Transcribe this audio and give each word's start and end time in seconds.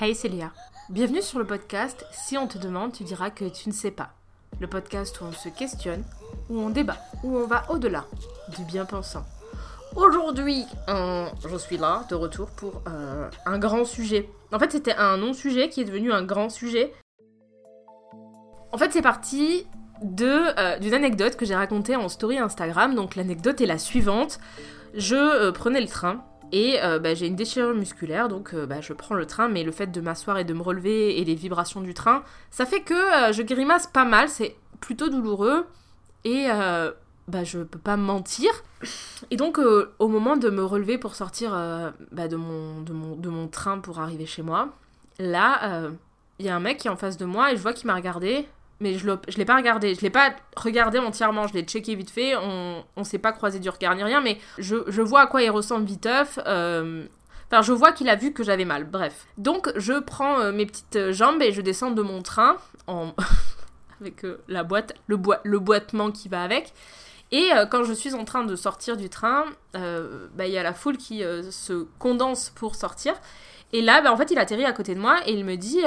Hey 0.00 0.14
Célia, 0.14 0.52
bienvenue 0.90 1.22
sur 1.22 1.40
le 1.40 1.44
podcast 1.44 2.06
Si 2.12 2.38
on 2.38 2.46
te 2.46 2.56
demande, 2.56 2.92
tu 2.92 3.02
diras 3.02 3.30
que 3.30 3.46
tu 3.46 3.68
ne 3.68 3.74
sais 3.74 3.90
pas. 3.90 4.10
Le 4.60 4.68
podcast 4.68 5.20
où 5.20 5.24
on 5.24 5.32
se 5.32 5.48
questionne, 5.48 6.04
où 6.48 6.60
on 6.60 6.70
débat, 6.70 6.98
où 7.24 7.36
on 7.36 7.48
va 7.48 7.64
au-delà 7.68 8.04
du 8.56 8.62
bien 8.62 8.84
pensant. 8.84 9.24
Aujourd'hui, 9.96 10.64
euh, 10.88 11.26
je 11.48 11.56
suis 11.56 11.78
là, 11.78 12.04
de 12.08 12.14
retour 12.14 12.48
pour 12.50 12.80
euh, 12.86 13.28
un 13.44 13.58
grand 13.58 13.84
sujet. 13.84 14.30
En 14.52 14.60
fait, 14.60 14.70
c'était 14.70 14.94
un 14.94 15.16
non-sujet 15.16 15.68
qui 15.68 15.80
est 15.80 15.84
devenu 15.84 16.12
un 16.12 16.22
grand 16.22 16.48
sujet. 16.48 16.92
En 18.70 18.78
fait, 18.78 18.92
c'est 18.92 19.02
parti 19.02 19.66
euh, 20.22 20.78
d'une 20.78 20.94
anecdote 20.94 21.34
que 21.34 21.44
j'ai 21.44 21.56
racontée 21.56 21.96
en 21.96 22.08
story 22.08 22.38
Instagram. 22.38 22.94
Donc 22.94 23.16
l'anecdote 23.16 23.60
est 23.60 23.66
la 23.66 23.78
suivante. 23.78 24.38
Je 24.94 25.50
prenais 25.50 25.80
le 25.80 25.88
train 25.88 26.24
et 26.52 26.78
bah, 27.00 27.14
j'ai 27.14 27.26
une 27.26 27.36
déchirure 27.36 27.74
musculaire, 27.74 28.28
donc 28.28 28.54
bah, 28.54 28.80
je 28.80 28.92
prends 28.92 29.14
le 29.14 29.26
train, 29.26 29.48
mais 29.48 29.64
le 29.64 29.72
fait 29.72 29.88
de 29.88 30.00
m'asseoir 30.00 30.38
et 30.38 30.44
de 30.44 30.54
me 30.54 30.62
relever 30.62 31.20
et 31.20 31.24
les 31.24 31.34
vibrations 31.34 31.80
du 31.80 31.94
train, 31.94 32.22
ça 32.50 32.66
fait 32.66 32.80
que 32.80 32.94
je 33.32 33.42
grimace 33.42 33.86
pas 33.86 34.04
mal, 34.04 34.28
c'est 34.28 34.56
plutôt 34.80 35.08
douloureux. 35.08 35.66
Et 36.24 36.48
bah, 37.28 37.44
je 37.44 37.60
peux 37.60 37.78
pas 37.78 37.96
mentir. 37.96 38.50
Et 39.30 39.36
donc, 39.36 39.58
euh, 39.58 39.94
au 39.98 40.08
moment 40.08 40.36
de 40.36 40.48
me 40.48 40.64
relever 40.64 40.96
pour 40.98 41.14
sortir 41.14 41.52
euh, 41.54 41.90
bah, 42.10 42.26
de, 42.26 42.36
mon, 42.36 42.80
de, 42.80 43.28
mon, 43.28 43.48
train 43.48 43.78
pour 43.78 44.00
arriver 44.00 44.24
chez 44.24 44.42
moi, 44.42 44.70
là, 45.18 45.60
il 46.38 46.46
euh, 46.46 46.46
y 46.46 46.48
a 46.48 46.56
un 46.56 46.60
mec 46.60 46.78
qui 46.78 46.88
est 46.88 46.90
en 46.90 46.96
face 46.96 47.18
de 47.18 47.26
moi 47.26 47.52
et 47.52 47.56
je 47.56 47.62
vois 47.62 47.74
qu'il 47.74 47.86
m'a 47.86 47.94
regardé. 47.94 48.48
Mais 48.80 48.94
je 48.94 49.06
ne 49.06 49.16
l'ai 49.36 49.44
pas 49.44 49.56
regardé. 49.56 49.94
Je 49.94 50.00
l'ai 50.02 50.10
pas 50.10 50.34
regardé 50.56 50.98
entièrement. 50.98 51.46
Je 51.46 51.54
l'ai 51.54 51.62
checké 51.62 51.94
vite 51.94 52.10
fait. 52.10 52.36
On 52.36 52.84
ne 52.96 53.04
s'est 53.04 53.18
pas 53.18 53.32
croisé 53.32 53.58
du 53.58 53.68
regard 53.68 53.94
ni 53.94 54.04
rien. 54.04 54.20
Mais 54.20 54.38
je, 54.58 55.02
vois 55.02 55.22
à 55.22 55.26
quoi 55.26 55.42
il 55.42 55.50
ressemble 55.50 55.84
viteuf. 55.84 56.38
Enfin, 56.38 57.62
je 57.62 57.72
vois 57.72 57.92
qu'il 57.92 58.08
a 58.08 58.14
vu 58.14 58.32
que 58.32 58.44
j'avais 58.44 58.64
mal. 58.64 58.84
Bref. 58.84 59.26
Donc, 59.36 59.72
je 59.76 59.98
prends 59.98 60.52
mes 60.52 60.66
petites 60.66 61.10
jambes 61.10 61.42
et 61.42 61.50
je 61.50 61.60
descends 61.60 61.90
de 61.90 62.02
mon 62.02 62.22
train 62.22 62.56
en... 62.86 63.14
avec 64.00 64.24
la 64.46 64.62
boîte, 64.62 64.94
le, 65.08 65.16
boi 65.16 65.40
le 65.42 65.58
boitement 65.58 66.12
qui 66.12 66.28
va 66.28 66.44
avec. 66.44 66.72
Et 67.30 67.52
euh, 67.52 67.66
quand 67.66 67.84
je 67.84 67.92
suis 67.92 68.14
en 68.14 68.24
train 68.24 68.44
de 68.44 68.56
sortir 68.56 68.96
du 68.96 69.10
train, 69.10 69.44
euh, 69.76 70.28
bah, 70.34 70.46
il 70.46 70.52
y 70.52 70.58
a 70.58 70.62
la 70.62 70.72
foule 70.72 70.96
qui 70.96 71.22
euh, 71.22 71.50
se 71.50 71.86
condense 71.98 72.50
pour 72.50 72.74
sortir. 72.74 73.14
Et 73.72 73.82
là, 73.82 74.00
bah, 74.00 74.12
en 74.12 74.16
fait, 74.16 74.30
il 74.30 74.38
atterrit 74.38 74.64
à 74.64 74.72
côté 74.72 74.94
de 74.94 75.00
moi 75.00 75.18
et 75.26 75.32
il 75.32 75.44
me 75.44 75.56
dit 75.56 75.82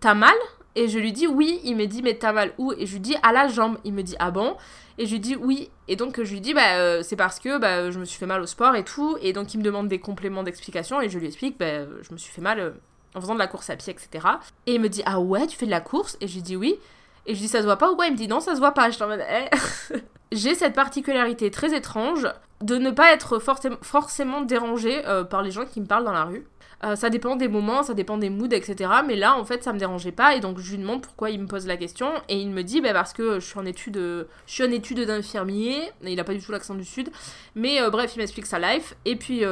T'as 0.00 0.14
mal? 0.14 0.34
Et 0.78 0.86
je 0.86 1.00
lui 1.00 1.12
dis 1.12 1.26
Oui. 1.26 1.60
Il 1.64 1.76
me 1.76 1.86
dit 1.86 2.02
Mais 2.02 2.14
t'as 2.14 2.32
mal 2.32 2.52
où? 2.56 2.72
Et 2.72 2.86
je 2.86 2.92
lui 2.92 3.00
dis 3.00 3.16
À 3.24 3.32
la 3.32 3.48
jambe. 3.48 3.78
Il 3.82 3.92
me 3.92 4.02
dit 4.02 4.14
Ah 4.20 4.30
bon? 4.30 4.56
Et 4.96 5.06
je 5.06 5.12
lui 5.12 5.20
dis 5.20 5.34
Oui. 5.34 5.70
Et 5.88 5.96
donc, 5.96 6.22
je 6.22 6.32
lui 6.32 6.40
dis 6.40 6.54
bah, 6.54 7.02
C'est 7.02 7.16
parce 7.16 7.40
que 7.40 7.58
bah, 7.58 7.90
je 7.90 7.98
me 7.98 8.04
suis 8.04 8.16
fait 8.16 8.26
mal 8.26 8.40
au 8.40 8.46
sport 8.46 8.76
et 8.76 8.84
tout. 8.84 9.18
Et 9.20 9.32
donc, 9.32 9.54
il 9.54 9.58
me 9.58 9.64
demande 9.64 9.88
des 9.88 9.98
compléments 9.98 10.44
d'explication 10.44 11.00
et 11.00 11.08
je 11.08 11.18
lui 11.18 11.26
explique 11.26 11.58
bah, 11.58 11.84
Je 12.02 12.12
me 12.12 12.16
suis 12.16 12.32
fait 12.32 12.40
mal 12.40 12.74
en 13.16 13.20
faisant 13.20 13.34
de 13.34 13.40
la 13.40 13.48
course 13.48 13.70
à 13.70 13.76
pied, 13.76 13.92
etc. 13.92 14.24
Et 14.66 14.74
il 14.74 14.80
me 14.80 14.88
dit 14.88 15.02
Ah 15.04 15.18
ouais, 15.18 15.48
tu 15.48 15.56
fais 15.56 15.66
de 15.66 15.70
la 15.72 15.80
course? 15.80 16.16
Et 16.20 16.28
je 16.28 16.34
lui 16.34 16.42
dis 16.42 16.54
Oui. 16.54 16.78
Et 17.26 17.34
je 17.34 17.40
dis 17.40 17.48
ça 17.48 17.58
se 17.58 17.64
voit 17.64 17.76
pas 17.76 17.90
ou 17.90 17.96
quoi? 17.96 18.06
Il 18.06 18.12
me 18.12 18.16
dit 18.16 18.28
non, 18.28 18.38
ça 18.38 18.54
se 18.54 18.60
voit 18.60 18.72
pas. 18.72 18.88
Eh. 18.88 19.96
J'ai 20.32 20.54
cette 20.54 20.74
particularité 20.74 21.50
très 21.50 21.74
étrange 21.76 22.28
de 22.60 22.76
ne 22.76 22.90
pas 22.90 23.12
être 23.12 23.40
forcément 23.82 24.42
dérangée 24.42 25.04
euh, 25.06 25.24
par 25.24 25.42
les 25.42 25.50
gens 25.50 25.64
qui 25.64 25.80
me 25.80 25.86
parlent 25.86 26.04
dans 26.04 26.12
la 26.12 26.24
rue. 26.24 26.46
Euh, 26.84 26.94
ça 26.94 27.10
dépend 27.10 27.36
des 27.36 27.48
moments, 27.48 27.82
ça 27.82 27.94
dépend 27.94 28.18
des 28.18 28.30
moods, 28.30 28.52
etc. 28.52 28.90
Mais 29.06 29.16
là, 29.16 29.36
en 29.36 29.44
fait, 29.44 29.64
ça 29.64 29.72
me 29.72 29.78
dérangeait 29.78 30.12
pas. 30.12 30.36
Et 30.36 30.40
donc, 30.40 30.58
je 30.58 30.70
lui 30.70 30.78
demande 30.78 31.02
pourquoi 31.02 31.30
il 31.30 31.40
me 31.40 31.46
pose 31.46 31.66
la 31.66 31.76
question. 31.76 32.12
Et 32.28 32.38
il 32.38 32.50
me 32.50 32.62
dit, 32.62 32.80
bah, 32.80 32.92
parce 32.92 33.12
que 33.12 33.40
je 33.40 33.46
suis 33.46 33.58
en 33.58 33.66
étude, 33.66 33.96
je 33.96 34.52
suis 34.52 34.64
en 34.64 34.70
étude 34.70 35.00
d'infirmier. 35.00 35.90
Il 36.02 36.20
a 36.20 36.24
pas 36.24 36.34
du 36.34 36.40
tout 36.40 36.52
l'accent 36.52 36.74
du 36.74 36.84
sud. 36.84 37.10
Mais 37.54 37.80
euh, 37.80 37.90
bref, 37.90 38.14
il 38.14 38.18
m'explique 38.18 38.46
sa 38.46 38.58
life. 38.58 38.94
Et 39.04 39.16
puis, 39.16 39.42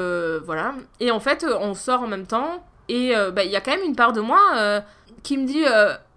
voilà. 0.44 0.74
Et 1.00 1.10
en 1.10 1.20
fait, 1.20 1.44
on 1.60 1.74
sort 1.74 2.02
en 2.02 2.08
même 2.08 2.27
temps. 2.27 2.64
Et 2.88 3.12
bah, 3.32 3.44
il 3.44 3.50
y 3.50 3.56
a 3.56 3.60
quand 3.60 3.72
même 3.72 3.84
une 3.84 3.97
part 3.97 4.12
de 4.12 4.20
moi 4.20 4.82
qui 5.22 5.36
me 5.38 5.47
dit, 5.47 5.64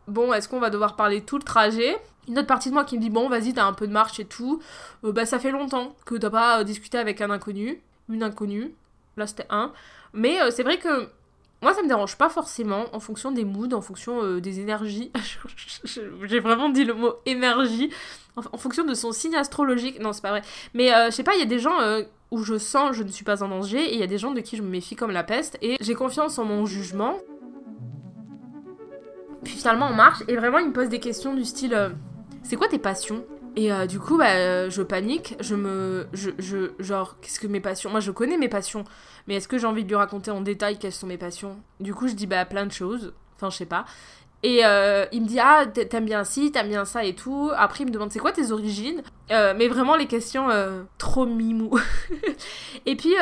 bon, 0.08 0.34
est-ce 0.34 0.48
qu'on 0.48 0.60
va 0.60 0.70
devoir 0.70 0.96
parler 0.96 1.22
tout 1.22 1.38
le 1.38 1.44
trajet? 1.44 1.98
Une 2.30 2.38
autre 2.38 2.48
partie 2.48 2.70
de 2.70 2.76
moi 2.76 2.86
qui 2.86 2.96
me 2.96 3.02
dit 3.02 3.10
bon 3.10 3.28
vas-y 3.28 3.56
t'as 3.56 3.66
un 3.66 3.74
peu 3.74 3.88
de 3.88 3.92
marche 3.92 4.20
et 4.20 4.26
tout 4.26 4.62
euh, 5.04 5.12
bah 5.12 5.26
ça 5.26 5.40
fait 5.40 5.50
longtemps 5.50 5.96
que 6.06 6.14
t'as 6.14 6.30
pas 6.30 6.60
euh, 6.60 6.64
discuté 6.64 7.00
avec 7.00 7.22
un 7.22 7.32
inconnu 7.32 7.82
une 8.08 8.22
inconnue 8.22 8.76
là 9.18 9.26
c'était 9.26 9.48
un 9.50 9.74
mais 10.14 10.42
euh, 10.42 10.52
c'est 10.52 10.64
vrai 10.64 10.78
que 10.78 11.10
moi 11.62 11.74
ça 11.74 11.82
me 11.82 11.88
dérange 11.88 12.18
pas 12.18 12.30
forcément 12.30 12.86
en 12.94 13.00
fonction 13.00 13.32
des 13.32 13.46
moods 13.46 13.74
en 13.74 13.82
fonction 13.82 14.38
des 14.38 14.60
énergies. 14.60 15.12
J'ai 15.84 16.40
vraiment 16.40 16.70
dit 16.70 16.86
le 16.86 16.94
mot 16.94 17.16
énergie 17.26 17.90
en, 18.36 18.58
fonction 18.58 18.86
de 18.86 18.94
son 18.94 19.12
signe 19.12 19.36
astrologique. 19.36 20.00
Non 20.00 20.14
c'est 20.14 20.22
pas 20.22 20.30
vrai. 20.30 20.42
Mais 20.74 20.90
je 21.08 21.12
sais 21.12 21.24
pas 21.24 21.36
il 21.36 21.40
y 21.40 21.44
a 21.44 21.46
des 21.46 21.60
gens 21.60 21.78
où 22.32 22.44
je 22.44 22.58
sens 22.58 22.96
je 22.96 23.04
ne 23.04 23.10
suis 23.10 23.26
pas 23.26 23.44
en 23.44 23.50
danger 23.50 23.84
et 23.84 23.94
il 23.94 24.00
y 24.00 24.04
a 24.04 24.08
des 24.08 24.18
gens 24.18 24.32
de 24.32 24.40
qui 24.40 24.56
je 24.56 24.62
me 24.62 24.70
méfie 24.70 24.96
comme 24.96 25.12
la 25.12 25.24
peste 25.24 25.58
et 25.62 25.76
j'ai 25.82 25.96
confiance 25.96 26.40
en 26.40 26.46
mon 26.46 26.66
jugement. 26.66 27.18
Puis 29.44 29.56
finalement 29.56 29.88
on 29.90 29.96
marche 29.96 30.24
et 30.30 30.38
vraiment 30.38 30.60
il 30.60 30.68
me 30.68 30.74
pose 30.74 30.88
des 30.88 31.00
questions 31.00 31.34
du 31.34 31.44
style 31.44 31.74
euh, 31.74 31.90
c'est 32.44 32.56
quoi 32.56 32.68
tes 32.68 32.80
passions? 32.80 33.26
Et 33.60 33.74
euh, 33.74 33.88
du 33.88 34.00
coup 34.00 34.18
bah 34.18 34.36
euh, 34.36 34.70
je 34.70 34.82
panique, 34.82 35.36
je 35.42 35.54
me 35.54 36.08
je, 36.14 36.30
je 36.40 36.72
genre 36.80 37.18
qu'est-ce 37.20 37.42
que 37.42 37.48
mes 37.48 37.60
passions 37.60 37.90
Moi 37.90 38.00
je 38.00 38.12
connais 38.12 38.38
mes 38.38 38.48
passions, 38.48 38.86
mais 39.28 39.36
est-ce 39.36 39.50
que 39.50 39.58
j'ai 39.58 39.68
envie 39.68 39.84
de 39.84 39.90
lui 39.90 39.98
raconter 39.98 40.32
en 40.32 40.40
détail 40.40 40.80
quelles 40.80 40.94
sont 40.94 41.08
mes 41.08 41.18
passions? 41.18 41.58
Du 41.82 41.94
coup 41.94 42.08
je 42.08 42.14
dis 42.14 42.26
bah 42.26 42.46
plein 42.46 42.66
de 42.66 42.72
choses, 42.72 43.14
enfin 43.36 43.50
je 43.50 43.58
sais 43.58 43.66
pas. 43.66 43.84
Et 44.44 44.62
euh, 44.64 45.06
il 45.12 45.24
me 45.24 45.28
dit 45.28 45.40
ah 45.42 45.66
t'aimes 45.66 46.06
bien 46.06 46.24
ci, 46.24 46.54
t'aimes 46.54 46.70
bien 46.70 46.86
ça 46.86 47.04
et 47.04 47.16
tout. 47.16 47.52
Après 47.58 47.84
il 47.84 47.88
me 47.88 47.92
demande 47.92 48.14
c'est 48.14 48.20
quoi 48.20 48.32
tes 48.32 48.54
origines? 48.54 49.02
Mais 49.30 49.68
vraiment 49.68 49.98
les 49.98 50.08
questions 50.08 50.48
trop 50.98 51.26
mimou. 51.26 51.78
et 52.86 52.96
puis 52.96 53.14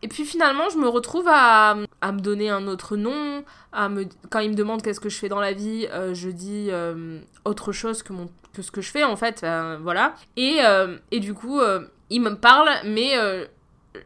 et 0.00 0.08
puis 0.08 0.24
finalement 0.24 0.70
je 0.70 0.78
me 0.78 0.88
retrouve 0.88 1.28
à, 1.28 1.76
à, 2.02 2.12
me 2.12 2.20
donner 2.20 2.50
un 2.50 2.66
autre 2.66 2.96
nom. 2.96 3.44
À 3.72 3.88
me 3.88 4.04
quand 4.30 4.40
il 4.40 4.50
me 4.50 4.54
demande 4.54 4.82
qu'est-ce 4.82 5.00
que 5.00 5.08
je 5.08 5.18
fais 5.18 5.28
dans 5.28 5.40
la 5.40 5.52
vie, 5.52 5.86
je 6.12 6.28
dis 6.28 6.70
autre 7.44 7.72
chose 7.72 8.02
que 8.02 8.12
mon 8.12 8.28
que 8.52 8.60
ce 8.60 8.70
que 8.70 8.82
je 8.82 8.90
fais 8.90 9.04
en 9.04 9.16
fait. 9.16 9.46
voilà. 9.80 10.14
Et 10.36 10.58
et 11.10 11.20
du 11.20 11.34
coup 11.34 11.60
il 12.10 12.20
me 12.20 12.34
parle 12.36 12.68
mais 12.84 13.14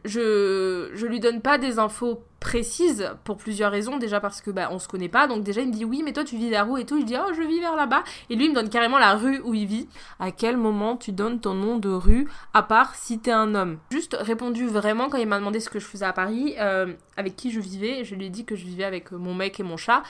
je, 0.05 0.91
je 0.95 1.07
lui 1.07 1.21
donne 1.21 1.41
pas 1.41 1.59
des 1.59 1.79
infos 1.79 2.23
précises 2.41 3.11
pour 3.25 3.37
plusieurs 3.37 3.73
raisons. 3.73 3.99
Déjà 3.99 4.21
parce 4.21 4.41
que 4.41 4.51
bah, 4.51 4.69
on 4.71 4.79
se 4.79 4.89
connaît 4.89 5.09
pas. 5.09 5.27
Donc 5.27 5.43
déjà 5.43 5.61
il 5.61 5.69
me 5.69 5.73
dit 5.73 5.85
oui 5.85 6.03
mais 6.05 6.13
toi 6.13 6.25
tu 6.25 6.37
vis 6.37 6.53
où 6.69 6.77
et 6.77 6.85
tout. 6.85 7.01
Je 7.01 7.05
dis 7.05 7.17
oh 7.17 7.33
je 7.35 7.43
vis 7.43 7.61
vers 7.61 7.77
là-bas. 7.77 8.05
Et 8.31 8.37
lui 8.37 8.47
il 8.47 8.51
me 8.51 8.55
donne 8.55 8.69
carrément 8.69 8.99
la 8.99 9.15
rue 9.15 9.41
où 9.45 9.55
il 9.55 9.67
vit. 9.67 9.89
À 10.21 10.31
quel 10.31 10.57
moment 10.57 10.97
tu 10.97 11.13
donnes 11.13 11.41
ton 11.41 11.55
nom 11.55 11.79
de 11.79 11.89
rue 11.89 12.29
à 12.55 12.63
part 12.63 12.95
si 12.95 13.19
t'es 13.19 13.33
un 13.33 13.55
homme? 13.55 13.79
Juste 13.91 14.17
répondu 14.19 14.67
vraiment 14.67 15.09
quand 15.09 15.19
il 15.19 15.27
m'a 15.27 15.39
demandé 15.39 15.61
ce 15.61 15.71
que 15.71 15.79
je 15.79 15.87
faisais 15.87 16.05
à 16.05 16.13
Paris, 16.13 16.55
euh, 16.59 16.93
avec 17.17 17.37
qui 17.37 17.51
je 17.51 17.61
vivais. 17.61 18.05
Je 18.05 18.15
lui 18.15 18.27
ai 18.27 18.31
dit 18.31 18.45
que 18.45 18.57
je 18.57 18.65
vivais 18.65 18.85
avec 18.85 19.13
mon 19.13 19.35
mec 19.35 19.59
et 19.61 19.63
mon 19.63 19.77
chat. 19.77 20.03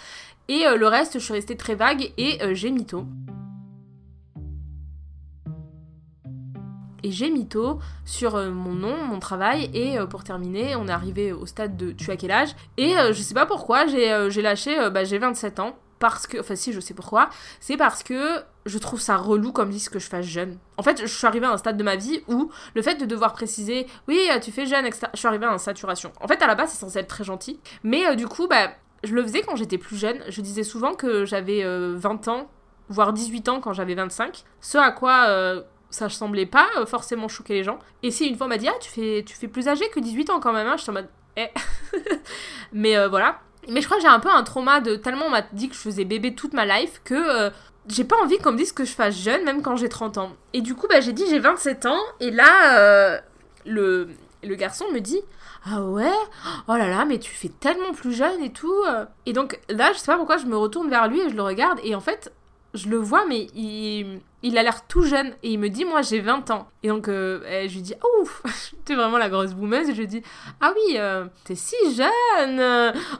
Et 0.48 0.66
euh, 0.66 0.76
le 0.76 0.86
reste 0.86 1.14
je 1.14 1.24
suis 1.24 1.32
restée 1.32 1.56
très 1.56 1.74
vague 1.74 2.12
et 2.16 2.42
euh, 2.42 2.54
j'ai 2.54 2.70
mytho. 2.70 3.06
Et 7.02 7.10
j'ai 7.10 7.30
mytho 7.30 7.78
sur 8.04 8.36
euh, 8.36 8.50
mon 8.50 8.72
nom, 8.72 8.96
mon 9.04 9.18
travail, 9.18 9.70
et 9.74 9.98
euh, 9.98 10.06
pour 10.06 10.24
terminer, 10.24 10.76
on 10.76 10.88
est 10.88 10.92
arrivé 10.92 11.32
au 11.32 11.46
stade 11.46 11.76
de 11.76 11.92
tu 11.92 12.10
as 12.10 12.16
quel 12.16 12.30
âge 12.30 12.50
Et 12.76 12.96
euh, 12.98 13.12
je 13.12 13.20
sais 13.22 13.34
pas 13.34 13.46
pourquoi, 13.46 13.86
j'ai 13.86 14.42
lâché, 14.42 14.90
bah, 14.90 15.04
j'ai 15.04 15.18
27 15.18 15.60
ans, 15.60 15.76
parce 15.98 16.26
que, 16.26 16.38
enfin 16.40 16.56
si, 16.56 16.72
je 16.72 16.80
sais 16.80 16.94
pourquoi, 16.94 17.30
c'est 17.60 17.76
parce 17.76 18.02
que 18.02 18.42
je 18.66 18.78
trouve 18.78 19.00
ça 19.00 19.16
relou 19.16 19.52
comme 19.52 19.70
disent 19.70 19.88
que 19.88 19.98
je 19.98 20.08
fasse 20.08 20.26
jeune. 20.26 20.58
En 20.76 20.82
fait, 20.82 21.02
je 21.02 21.06
suis 21.06 21.26
arrivée 21.26 21.46
à 21.46 21.52
un 21.52 21.56
stade 21.56 21.76
de 21.76 21.84
ma 21.84 21.96
vie 21.96 22.20
où 22.28 22.50
le 22.74 22.82
fait 22.82 22.96
de 22.96 23.06
devoir 23.06 23.32
préciser, 23.32 23.86
oui, 24.08 24.20
tu 24.42 24.50
fais 24.50 24.66
jeune, 24.66 24.84
etc., 24.84 25.06
je 25.14 25.18
suis 25.18 25.28
arrivée 25.28 25.46
à 25.46 25.52
une 25.52 25.58
saturation. 25.58 26.12
En 26.20 26.28
fait, 26.28 26.42
à 26.42 26.46
la 26.46 26.54
base, 26.54 26.70
c'est 26.70 26.78
censé 26.78 26.98
être 26.98 27.08
très 27.08 27.24
gentil, 27.24 27.60
mais 27.82 28.16
du 28.16 28.26
coup, 28.26 28.48
bah, 28.48 28.70
je 29.04 29.14
le 29.14 29.22
faisais 29.22 29.42
quand 29.42 29.56
j'étais 29.56 29.78
plus 29.78 29.96
jeune. 29.96 30.18
Je 30.28 30.40
disais 30.40 30.64
souvent 30.64 30.94
que 30.94 31.24
j'avais 31.24 31.64
20 31.64 32.28
ans, 32.28 32.50
voire 32.88 33.12
18 33.12 33.48
ans 33.48 33.60
quand 33.60 33.72
j'avais 33.72 33.94
25. 33.94 34.44
Ce 34.60 34.78
à 34.78 34.90
quoi 34.90 35.62
ça 35.90 36.08
semblait 36.08 36.46
pas 36.46 36.66
euh, 36.76 36.86
forcément 36.86 37.28
choquer 37.28 37.54
les 37.54 37.64
gens. 37.64 37.78
Et 38.02 38.10
si 38.10 38.26
une 38.26 38.36
fois 38.36 38.46
m'a 38.46 38.58
dit, 38.58 38.68
ah, 38.68 38.74
tu 38.80 38.90
fais, 38.90 39.24
tu 39.26 39.36
fais 39.36 39.48
plus 39.48 39.68
âgé 39.68 39.88
que 39.88 40.00
18 40.00 40.30
ans 40.30 40.40
quand 40.40 40.52
même, 40.52 40.66
hein, 40.66 40.76
je 40.76 40.82
suis 40.82 40.90
en 40.90 40.94
mode, 40.94 41.08
eh. 41.36 41.48
Mais 42.72 42.96
euh, 42.96 43.08
voilà. 43.08 43.40
Mais 43.68 43.80
je 43.80 43.86
crois 43.86 43.96
que 43.96 44.02
j'ai 44.02 44.08
un 44.08 44.20
peu 44.20 44.30
un 44.30 44.42
trauma 44.44 44.80
de 44.80 44.96
tellement 44.96 45.26
on 45.26 45.30
m'a 45.30 45.42
dit 45.52 45.68
que 45.68 45.74
je 45.74 45.80
faisais 45.80 46.04
bébé 46.04 46.34
toute 46.34 46.52
ma 46.52 46.64
life 46.66 47.00
que 47.04 47.14
euh, 47.14 47.50
j'ai 47.88 48.04
pas 48.04 48.16
envie 48.22 48.38
qu'on 48.38 48.52
me 48.52 48.56
dise 48.56 48.72
que 48.72 48.84
je 48.84 48.92
fasse 48.92 49.16
jeune, 49.16 49.44
même 49.44 49.62
quand 49.62 49.76
j'ai 49.76 49.88
30 49.88 50.18
ans. 50.18 50.32
Et 50.52 50.60
du 50.60 50.74
coup, 50.74 50.86
bah, 50.88 51.00
j'ai 51.00 51.12
dit 51.12 51.24
j'ai 51.28 51.38
27 51.38 51.86
ans, 51.86 52.00
et 52.20 52.30
là, 52.30 53.20
le, 53.64 54.08
le 54.42 54.54
garçon 54.54 54.84
me 54.92 55.00
dit 55.00 55.20
ah 55.64 55.82
ouais? 55.82 56.12
Oh 56.68 56.76
là 56.76 56.88
là, 56.88 57.04
mais 57.04 57.18
tu 57.18 57.32
fais 57.32 57.48
tellement 57.48 57.92
plus 57.92 58.12
jeune 58.12 58.42
et 58.42 58.52
tout. 58.52 58.84
Et 59.24 59.32
donc 59.32 59.60
là, 59.68 59.92
je 59.92 59.98
sais 59.98 60.06
pas 60.06 60.16
pourquoi 60.16 60.36
je 60.36 60.46
me 60.46 60.56
retourne 60.56 60.88
vers 60.88 61.08
lui 61.08 61.20
et 61.20 61.28
je 61.28 61.34
le 61.34 61.42
regarde. 61.42 61.80
Et 61.82 61.94
en 61.94 62.00
fait, 62.00 62.32
je 62.76 62.88
le 62.88 62.98
vois, 62.98 63.24
mais 63.26 63.48
il, 63.54 64.58
a 64.58 64.62
l'air 64.62 64.86
tout 64.86 65.02
jeune. 65.02 65.32
Et 65.42 65.50
il 65.50 65.58
me 65.58 65.68
dit, 65.68 65.84
moi, 65.84 66.02
j'ai 66.02 66.20
20 66.20 66.50
ans. 66.50 66.68
Et 66.82 66.88
donc, 66.88 67.08
euh, 67.08 67.40
je 67.68 67.74
lui 67.74 67.82
dis, 67.82 67.94
oh, 68.02 68.28
t'es 68.84 68.94
vraiment 68.94 69.18
la 69.18 69.28
grosse 69.28 69.54
boumeuse. 69.54 69.88
Et 69.88 69.94
je 69.94 70.00
lui 70.00 70.06
dis, 70.06 70.22
ah 70.60 70.72
oui, 70.74 70.96
euh, 70.98 71.26
t'es 71.44 71.54
si 71.54 71.76
jeune 71.94 72.60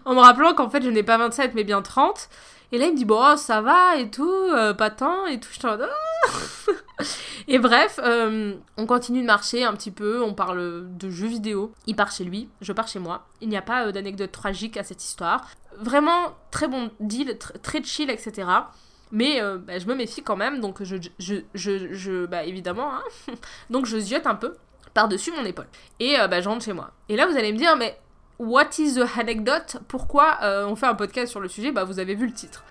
En 0.05 0.15
me 0.15 0.21
rappelant 0.21 0.55
qu'en 0.55 0.71
fait, 0.71 0.83
je 0.83 0.91
n'ai 0.91 1.03
pas 1.03 1.19
27, 1.19 1.55
mais 1.55 1.65
bien 1.65 1.83
30. 1.83 2.29
Et 2.73 2.79
là, 2.79 2.87
il 2.87 2.93
me 2.93 2.97
dit, 2.97 3.05
bon, 3.05 3.37
ça 3.37 3.61
va 3.61 3.97
et 3.97 4.11
tout, 4.11 4.29
euh, 4.29 4.75
pas 4.75 4.91
tant 4.91 5.27
et 5.27 5.39
tout. 5.39 5.49
Je 5.53 5.61
t'en 5.61 5.79
Et 7.49 7.59
bref, 7.59 8.01
euh, 8.03 8.55
on 8.77 8.87
continue 8.87 9.21
de 9.21 9.27
marcher 9.27 9.63
un 9.63 9.73
petit 9.75 9.93
peu, 9.93 10.23
on 10.23 10.35
parle 10.35 10.85
de 10.97 11.11
jeux 11.11 11.29
vidéo. 11.29 11.73
Il 11.87 11.95
part 11.95 12.11
chez 12.11 12.25
lui, 12.25 12.49
je 12.61 12.73
pars 12.73 12.89
chez 12.89 12.99
moi. 12.99 13.27
Il 13.41 13.49
n'y 13.49 13.57
a 13.57 13.63
pas 13.63 13.93
d'anecdote 13.93 14.33
tragique 14.33 14.77
à 14.77 14.83
cette 14.83 15.05
histoire. 15.05 15.49
Vraiment, 15.79 16.35
très 16.51 16.67
bon 16.67 16.91
deal, 16.99 17.39
très 17.39 17.85
chill, 17.85 18.11
etc. 18.11 18.49
Mais 19.13 19.41
bah, 19.41 19.79
je 19.79 19.87
me 19.87 19.95
méfie 19.95 20.23
quand 20.23 20.37
même, 20.37 20.61
donc 20.61 20.83
je, 20.83 20.97
je, 21.19 21.37
je, 21.55 21.93
je 21.93 22.27
bah 22.27 22.45
évidemment, 22.45 22.93
hein. 22.93 23.03
donc 23.71 23.87
je 23.87 23.99
ziote 23.99 24.27
un 24.27 24.35
peu 24.35 24.57
par-dessus 24.95 25.31
mon 25.33 25.45
épaule. 25.45 25.69
Et 26.01 26.17
bah, 26.29 26.41
je 26.41 26.49
rentre 26.49 26.65
chez 26.65 26.73
moi. 26.73 26.91
Et 27.09 27.17
là, 27.17 27.27
vous 27.27 27.37
allez 27.37 27.53
me 27.53 27.59
dire, 27.59 27.77
mais 27.77 27.99
What 28.39 28.79
is 28.79 28.97
the 28.97 29.19
anecdote? 29.19 29.79
Pourquoi 29.89 30.39
euh, 30.43 30.67
on 30.67 30.77
fait 30.77 30.87
un 30.87 30.95
podcast 30.95 31.31
sur 31.31 31.41
le 31.41 31.49
sujet? 31.49 31.73
Bah 31.73 31.85
vous 31.85 31.99
avez 31.99 32.15
vu 32.15 32.27
le 32.27 32.33
titre. 32.33 32.65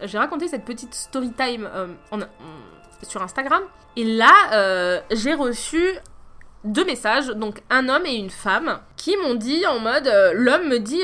J'ai 0.00 0.18
raconté 0.18 0.46
cette 0.46 0.64
petite 0.64 0.94
story 0.94 1.32
time 1.32 1.68
euh, 1.74 1.88
sur 3.02 3.20
Instagram 3.20 3.62
et 3.96 4.04
là 4.04 4.32
euh, 4.52 5.00
j'ai 5.10 5.34
reçu 5.34 5.82
deux 6.64 6.84
messages, 6.84 7.28
donc 7.28 7.60
un 7.70 7.88
homme 7.88 8.06
et 8.06 8.14
une 8.14 8.30
femme, 8.30 8.80
qui 8.96 9.16
m'ont 9.16 9.34
dit 9.34 9.64
en 9.66 9.78
mode 9.78 10.10
l'homme 10.34 10.68
me 10.68 10.78
dit 10.78 11.02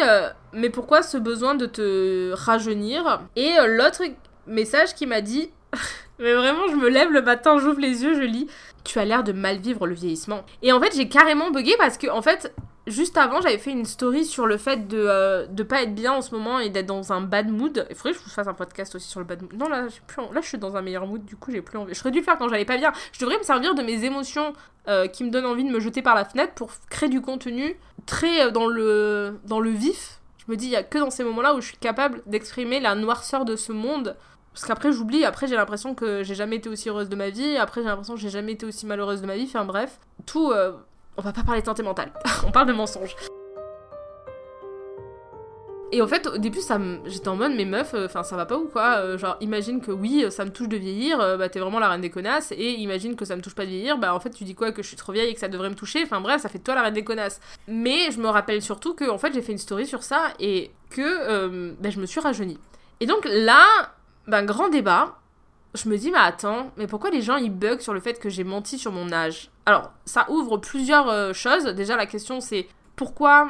mais 0.53 0.71
pourquoi 0.71 1.03
ce 1.03 1.17
besoin 1.17 1.55
de 1.55 1.67
te 1.67 2.33
rajeunir? 2.33 3.21
Et 3.37 3.53
l'autre 3.67 4.03
message 4.47 4.95
qui 4.95 5.07
m'a 5.07 5.21
dit 5.21 5.51
mais 6.19 6.35
vraiment 6.35 6.69
je 6.69 6.77
me 6.77 6.89
lève 6.89 7.11
le 7.11 7.23
matin, 7.23 7.59
j'ouvre 7.59 7.81
les 7.81 8.03
yeux, 8.03 8.15
je 8.15 8.27
lis 8.27 8.49
tu 8.85 8.99
as 8.99 9.05
l'air 9.05 9.25
de 9.25 9.33
mal 9.33 9.59
vivre 9.59 9.87
le 9.87 9.95
vieillissement. 9.95 10.45
Et 10.63 10.73
en 10.73 10.81
fait, 10.81 10.95
j'ai 10.95 11.09
carrément 11.09 11.51
bugué 11.51 11.75
parce 11.79 11.99
que, 11.99 12.09
en 12.09 12.23
fait, 12.23 12.55
juste 12.87 13.17
avant, 13.17 13.41
j'avais 13.41 13.59
fait 13.59 13.71
une 13.71 13.85
story 13.85 14.25
sur 14.25 14.47
le 14.47 14.57
fait 14.57 14.87
de, 14.89 14.99
euh, 14.99 15.47
de 15.47 15.63
pas 15.63 15.83
être 15.83 15.95
bien 15.95 16.13
en 16.13 16.21
ce 16.21 16.35
moment 16.35 16.59
et 16.59 16.69
d'être 16.69 16.87
dans 16.87 17.13
un 17.13 17.21
bad 17.21 17.49
mood. 17.49 17.87
Il 17.91 17.97
faudrait 17.97 18.13
que 18.13 18.19
je 18.19 18.25
vous 18.25 18.31
fasse 18.31 18.47
un 18.47 18.55
podcast 18.55 18.95
aussi 18.95 19.09
sur 19.09 19.21
le 19.21 19.27
bad 19.27 19.43
mood. 19.43 19.55
Non, 19.55 19.69
là, 19.69 19.83
là, 19.83 20.41
je 20.41 20.47
suis 20.47 20.59
dans 20.59 20.77
un 20.77 20.83
meilleur 20.83 21.07
mood, 21.07 21.25
du 21.25 21.37
coup, 21.37 21.51
j'ai 21.51 21.63
plus 21.63 21.79
envie. 21.79 21.95
Je 21.95 21.99
serais 21.99 22.11
dû 22.11 22.19
le 22.19 22.25
faire 22.25 22.39
quand 22.39 22.49
j'allais 22.49 22.65
pas 22.65 22.77
bien. 22.77 22.93
Je 23.13 23.21
devrais 23.21 23.39
me 23.39 23.43
servir 23.43 23.75
de 23.75 23.83
mes 23.83 24.05
émotions 24.05 24.53
euh, 24.89 25.07
qui 25.07 25.25
me 25.25 25.31
donnent 25.31 25.47
envie 25.47 25.65
de 25.65 25.71
me 25.71 25.81
jeter 25.81 26.03
par 26.03 26.15
la 26.15 26.25
fenêtre 26.25 26.55
pour 26.55 26.71
créer 26.91 27.09
du 27.09 27.21
contenu 27.21 27.77
très 28.07 28.47
euh, 28.47 28.51
dans, 28.51 28.67
le, 28.67 29.41
dans 29.45 29.61
le 29.61 29.71
vif. 29.71 30.21
Je 30.47 30.53
me 30.53 30.57
dis, 30.57 30.67
il 30.67 30.73
y 30.73 30.77
a 30.77 30.83
que 30.83 30.99
dans 30.99 31.11
ces 31.11 31.25
moments-là 31.25 31.55
où 31.55 31.61
je 31.63 31.69
suis 31.69 31.79
capable 31.79 32.23
d'exprimer 32.27 32.81
la 32.81 32.95
noirceur 32.95 33.47
de 33.47 33.57
ce 33.57 33.73
monde. 33.73 34.17
Parce 34.55 34.65
qu'après, 34.65 34.93
j'oublie. 34.93 35.25
Après, 35.25 35.47
j'ai 35.47 35.57
l'impression 35.57 35.95
que 35.95 36.23
j'ai 36.23 36.35
jamais 36.35 36.57
été 36.57 36.71
aussi 36.71 36.89
heureuse 36.89 37.11
de 37.11 37.17
ma 37.17 37.29
vie. 37.29 37.57
Après, 37.57 37.83
j'ai 37.83 37.89
l'impression 37.89 38.15
que 38.15 38.21
j'ai 38.21 38.31
jamais 38.31 38.53
été 38.53 38.65
aussi 38.65 38.87
malheureuse 38.87 39.21
de 39.21 39.27
ma 39.27 39.37
vie. 39.37 39.45
Enfin, 39.45 39.65
bref. 39.65 39.99
Tout. 40.25 40.53
on 41.17 41.23
va 41.23 41.33
pas 41.33 41.43
parler 41.43 41.61
de 41.61 41.67
santé 41.67 41.83
mentale. 41.83 42.13
on 42.47 42.51
parle 42.51 42.69
de 42.69 42.73
mensonges. 42.73 43.15
Et 45.95 46.03
en 46.03 46.09
fait, 46.09 46.27
au 46.27 46.39
début, 46.39 46.61
ça 46.61 46.77
j'étais 47.07 47.29
en 47.29 47.37
mode, 47.37 47.53
mais 47.55 47.65
meuf, 47.65 47.95
euh, 47.95 48.07
enfin, 48.07 48.25
ça 48.25 48.35
va 48.35 48.47
pas 48.47 48.59
ou 48.59 48.67
quoi 48.67 48.97
euh, 48.97 49.17
Genre, 49.17 49.37
imagine 49.41 49.81
que 49.81 49.93
oui, 49.93 50.25
ça 50.29 50.45
me 50.45 50.51
touche 50.51 50.69
de 50.69 50.77
vieillir, 50.77 51.21
euh, 51.21 51.37
bah 51.37 51.49
t'es 51.49 51.61
vraiment 51.61 51.79
la 51.79 51.89
reine 51.89 52.01
des 52.01 52.11
connasses, 52.11 52.51
et 52.51 52.73
imagine 52.73 53.15
que 53.15 53.25
ça 53.25 53.37
me 53.37 53.43
touche 53.43 53.55
pas 53.55 53.65
de 53.65 53.71
vieillir, 53.71 53.97
bah 53.97 54.13
en 54.13 54.19
fait, 54.19 54.31
tu 54.31 54.43
dis 54.43 54.57
quoi 54.57 54.73
Que 54.73 54.83
je 54.83 54.89
suis 54.89 54.97
trop 54.97 55.13
vieille 55.13 55.31
et 55.31 55.35
que 55.35 55.39
ça 55.39 55.47
devrait 55.47 55.71
me 55.71 55.77
toucher, 55.77 56.03
enfin 56.03 56.21
bref, 56.21 56.43
ça 56.43 56.49
fait 56.49 56.59
toi 56.59 56.75
la 56.75 56.83
reine 56.83 56.95
des 56.95 57.05
connasses. 57.05 57.41
Mais 57.69 58.11
je 58.11 58.19
me 58.19 58.27
rappelle 58.27 58.61
surtout 58.61 58.95
que, 58.95 59.09
en 59.09 59.19
fait, 59.19 59.33
j'ai 59.35 59.41
fait 59.41 59.53
une 59.53 59.59
story 59.59 59.87
sur 59.87 60.03
ça 60.03 60.33
et 60.41 60.73
que 60.91 61.71
bah, 61.79 61.91
je 61.91 62.01
me 62.01 62.07
suis 62.07 62.19
rajeunie. 62.19 62.59
Et 62.99 63.07
donc 63.07 63.25
là, 63.25 63.65
ben, 64.27 64.45
grand 64.45 64.69
débat. 64.69 65.19
Je 65.75 65.89
me 65.89 65.97
dis, 65.97 66.11
mais 66.11 66.19
attends, 66.19 66.71
mais 66.77 66.87
pourquoi 66.87 67.11
les 67.11 67.21
gens 67.21 67.37
ils 67.37 67.51
bug 67.51 67.81
sur 67.81 67.95
le 67.95 68.01
fait 68.01 68.21
que 68.21 68.29
j'ai 68.29 68.45
menti 68.45 68.79
sur 68.79 68.93
mon 68.93 69.13
âge? 69.13 69.51
Alors, 69.67 69.91
ça 70.05 70.31
ouvre 70.31 70.57
plusieurs 70.59 71.35
choses. 71.35 71.65
Déjà, 71.65 71.97
la 71.97 72.07
question 72.07 72.41
c'est 72.41 72.69
pourquoi 72.95 73.49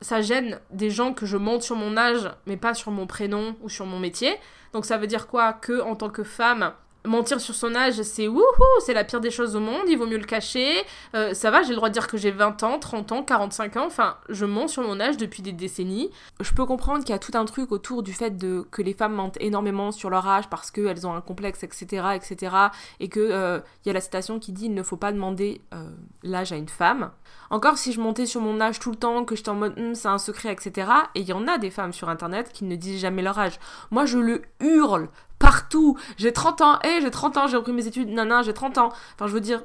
ça 0.00 0.22
gêne 0.22 0.58
des 0.70 0.90
gens 0.90 1.12
que 1.12 1.26
je 1.26 1.36
monte 1.36 1.62
sur 1.62 1.76
mon 1.76 1.96
âge, 1.96 2.30
mais 2.46 2.56
pas 2.56 2.74
sur 2.74 2.90
mon 2.90 3.06
prénom 3.06 3.56
ou 3.62 3.68
sur 3.68 3.84
mon 3.84 3.98
métier? 3.98 4.36
Donc 4.72 4.84
ça 4.84 4.98
veut 4.98 5.06
dire 5.06 5.26
quoi 5.26 5.52
Que 5.52 5.80
en 5.80 5.96
tant 5.96 6.10
que 6.10 6.22
femme, 6.22 6.72
mentir 7.06 7.40
sur 7.40 7.54
son 7.54 7.74
âge, 7.74 8.00
c'est 8.02 8.28
wouhou, 8.28 8.42
c'est 8.80 8.94
la 8.94 9.04
pire 9.04 9.20
des 9.20 9.30
choses 9.30 9.56
au 9.56 9.60
monde, 9.60 9.82
il 9.88 9.96
vaut 9.96 10.06
mieux 10.06 10.18
le 10.18 10.24
cacher. 10.24 10.84
Euh, 11.14 11.34
ça 11.34 11.50
va, 11.50 11.62
j'ai 11.62 11.70
le 11.70 11.76
droit 11.76 11.88
de 11.88 11.94
dire 11.94 12.06
que 12.06 12.16
j'ai 12.16 12.30
20 12.30 12.62
ans, 12.62 12.78
30 12.78 13.12
ans, 13.12 13.22
45 13.22 13.76
ans, 13.76 13.86
enfin, 13.86 14.16
je 14.28 14.44
mens 14.44 14.68
sur 14.68 14.82
mon 14.82 15.00
âge 15.00 15.16
depuis 15.16 15.42
des 15.42 15.52
décennies. 15.52 16.10
Je 16.40 16.52
peux 16.52 16.66
comprendre 16.66 17.00
qu'il 17.00 17.10
y 17.10 17.16
a 17.16 17.18
tout 17.18 17.32
un 17.34 17.44
truc 17.44 17.72
autour 17.72 18.02
du 18.02 18.12
fait 18.12 18.36
de, 18.36 18.66
que 18.70 18.82
les 18.82 18.94
femmes 18.94 19.14
mentent 19.14 19.38
énormément 19.40 19.92
sur 19.92 20.10
leur 20.10 20.26
âge 20.26 20.48
parce 20.48 20.70
qu'elles 20.70 21.06
ont 21.06 21.14
un 21.14 21.20
complexe, 21.20 21.62
etc., 21.62 22.08
etc., 22.14 22.54
et 23.00 23.08
qu'il 23.08 23.22
euh, 23.22 23.60
y 23.84 23.90
a 23.90 23.92
la 23.92 24.00
citation 24.00 24.38
qui 24.38 24.52
dit 24.52 24.66
il 24.66 24.74
ne 24.74 24.82
faut 24.82 24.96
pas 24.96 25.12
demander 25.12 25.60
euh, 25.74 25.88
l'âge 26.22 26.52
à 26.52 26.56
une 26.56 26.68
femme. 26.68 27.10
Encore 27.50 27.78
si 27.78 27.92
je 27.92 28.00
montais 28.00 28.26
sur 28.26 28.40
mon 28.40 28.60
âge 28.60 28.80
tout 28.80 28.90
le 28.90 28.96
temps, 28.96 29.24
que 29.24 29.36
j'étais 29.36 29.50
en 29.50 29.54
mode 29.54 29.78
hum, 29.78 29.94
c'est 29.94 30.08
un 30.08 30.18
secret, 30.18 30.52
etc., 30.52 30.90
et 31.14 31.20
il 31.20 31.26
y 31.26 31.32
en 31.32 31.46
a 31.46 31.58
des 31.58 31.70
femmes 31.70 31.92
sur 31.92 32.08
internet 32.08 32.50
qui 32.52 32.64
ne 32.64 32.76
disent 32.76 33.00
jamais 33.00 33.22
leur 33.22 33.38
âge. 33.38 33.58
Moi, 33.90 34.06
je 34.06 34.18
le 34.18 34.42
hurle 34.60 35.08
partout. 35.38 35.98
J'ai 36.16 36.32
30 36.32 36.60
ans, 36.60 36.78
hé, 36.82 37.00
j'ai 37.00 37.10
30 37.10 37.36
ans, 37.36 37.46
j'ai 37.46 37.56
repris 37.56 37.72
mes 37.72 37.86
études, 37.86 38.08
non, 38.08 38.42
j'ai 38.42 38.54
30 38.54 38.78
ans. 38.78 38.88
Enfin, 39.14 39.26
je 39.26 39.32
veux 39.32 39.40
dire, 39.40 39.62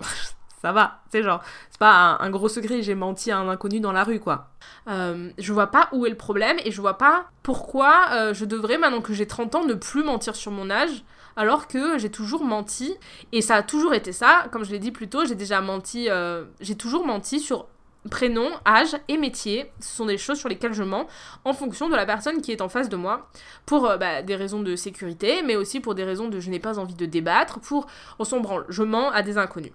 ça 0.62 0.72
va, 0.72 1.00
c'est 1.10 1.22
genre, 1.22 1.42
c'est 1.70 1.78
pas 1.78 2.18
un, 2.20 2.30
gros 2.30 2.48
secret, 2.48 2.82
j'ai 2.82 2.94
menti 2.94 3.30
à 3.30 3.38
un 3.38 3.48
inconnu 3.48 3.80
dans 3.80 3.92
la 3.92 4.04
rue, 4.04 4.20
quoi. 4.20 4.48
Euh, 4.88 5.30
je 5.38 5.52
vois 5.52 5.68
pas 5.68 5.88
où 5.92 6.06
est 6.06 6.10
le 6.10 6.16
problème 6.16 6.56
et 6.64 6.70
je 6.70 6.80
vois 6.80 6.98
pas 6.98 7.26
pourquoi 7.42 8.06
euh, 8.12 8.34
je 8.34 8.44
devrais, 8.44 8.78
maintenant 8.78 9.00
que 9.00 9.12
j'ai 9.12 9.26
30 9.26 9.54
ans, 9.54 9.64
ne 9.64 9.74
plus 9.74 10.02
mentir 10.02 10.36
sur 10.36 10.52
mon 10.52 10.70
âge. 10.70 11.04
Alors 11.38 11.68
que 11.68 11.98
j'ai 11.98 12.10
toujours 12.10 12.44
menti, 12.44 12.96
et 13.32 13.42
ça 13.42 13.56
a 13.56 13.62
toujours 13.62 13.92
été 13.92 14.12
ça, 14.12 14.46
comme 14.52 14.64
je 14.64 14.70
l'ai 14.70 14.78
dit 14.78 14.90
plus 14.90 15.08
tôt, 15.08 15.26
j'ai 15.26 15.34
déjà 15.34 15.60
menti, 15.60 16.08
euh, 16.08 16.46
j'ai 16.60 16.76
toujours 16.76 17.06
menti 17.06 17.40
sur 17.40 17.66
prénom, 18.08 18.50
âge 18.66 18.96
et 19.08 19.16
métier. 19.16 19.70
Ce 19.80 19.96
sont 19.96 20.06
des 20.06 20.18
choses 20.18 20.38
sur 20.38 20.48
lesquelles 20.48 20.72
je 20.72 20.82
mens 20.82 21.06
en 21.44 21.52
fonction 21.52 21.88
de 21.88 21.96
la 21.96 22.06
personne 22.06 22.40
qui 22.40 22.52
est 22.52 22.60
en 22.60 22.68
face 22.68 22.88
de 22.88 22.96
moi, 22.96 23.28
pour 23.64 23.86
euh, 23.86 23.96
bah, 23.96 24.22
des 24.22 24.36
raisons 24.36 24.60
de 24.60 24.76
sécurité, 24.76 25.42
mais 25.42 25.56
aussi 25.56 25.80
pour 25.80 25.94
des 25.94 26.04
raisons 26.04 26.28
de 26.28 26.40
je 26.40 26.50
n'ai 26.50 26.58
pas 26.58 26.78
envie 26.78 26.94
de 26.94 27.06
débattre, 27.06 27.60
pour 27.60 27.86
on 28.18 28.24
s'en 28.24 28.42
je 28.68 28.82
mens 28.82 29.10
à 29.10 29.22
des 29.22 29.38
inconnus. 29.38 29.72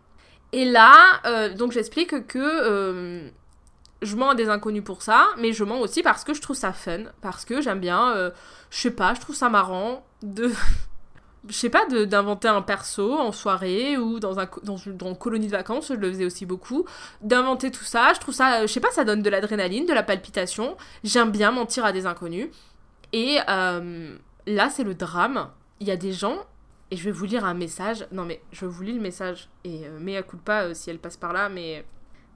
Et 0.54 0.66
là, 0.66 0.94
euh, 1.26 1.54
donc 1.54 1.72
j'explique 1.72 2.28
que 2.28 2.40
euh, 2.40 3.30
je 4.02 4.16
mens 4.16 4.30
à 4.30 4.36
des 4.36 4.50
inconnus 4.50 4.84
pour 4.84 5.02
ça, 5.02 5.28
mais 5.38 5.54
je 5.54 5.64
mens 5.64 5.80
aussi 5.80 6.04
parce 6.04 6.24
que 6.24 6.34
je 6.34 6.42
trouve 6.42 6.56
ça 6.56 6.74
fun, 6.74 7.04
parce 7.22 7.46
que 7.46 7.62
j'aime 7.62 7.80
bien, 7.80 8.32
je 8.70 8.78
sais 8.78 8.92
pas, 8.92 9.14
je 9.14 9.22
trouve 9.22 9.36
ça 9.36 9.50
marrant 9.50 10.04
de 10.24 10.52
je 11.48 11.54
sais 11.54 11.70
pas, 11.70 11.86
d'inventer 11.88 12.48
un 12.48 12.62
perso 12.62 13.14
en 13.14 13.32
soirée 13.32 13.98
ou 13.98 14.20
dans, 14.20 14.40
un, 14.40 14.48
dans, 14.64 14.78
une 14.78 15.18
colonie 15.18 15.48
de 15.48 15.52
vacances, 15.52 15.88
je 15.90 15.94
le 15.96 16.10
faisais 16.12 16.26
aussi 16.26 16.46
beaucoup. 16.46 16.86
D'inventer 17.22 17.72
tout 17.72 17.84
ça, 17.84 18.14
je 18.14 18.20
trouve 18.20 18.34
ça, 18.34 18.66
je 18.66 18.72
sais 18.72 18.80
pas, 18.80 18.92
ça 18.92 19.04
donne 19.04 19.24
de 19.24 19.30
l'adrénaline, 19.30 19.86
de 19.86 19.94
la 19.94 20.04
palpitation. 20.04 20.78
J'aime 21.04 21.32
bien 21.32 21.52
mentir 21.52 21.84
à 21.84 21.92
des 21.92 22.06
inconnus. 22.06 22.50
Et 23.14 23.40
euh, 23.50 24.16
là, 24.46 24.70
c'est 24.70 24.84
le 24.84 24.94
drame. 24.94 25.50
Il 25.80 25.88
y 25.88 25.92
a 25.92 25.98
des 25.98 26.14
gens, 26.14 26.38
et 26.92 26.96
je 26.96 27.04
vais 27.04 27.12
vous 27.12 27.26
lire 27.26 27.44
un 27.44 27.56
message. 27.56 28.06
Non, 28.12 28.24
mais 28.24 28.42
je 28.52 28.66
vous 28.66 28.84
lis 28.84 28.94
le 28.94 29.02
message. 29.02 29.50
Et 29.64 29.88
euh, 29.88 30.20
écoute 30.20 30.42
pas 30.42 30.66
euh, 30.66 30.74
si 30.76 30.92
elle 30.92 31.00
passe 31.00 31.18
par 31.18 31.34
là, 31.34 31.50
mais 31.50 31.86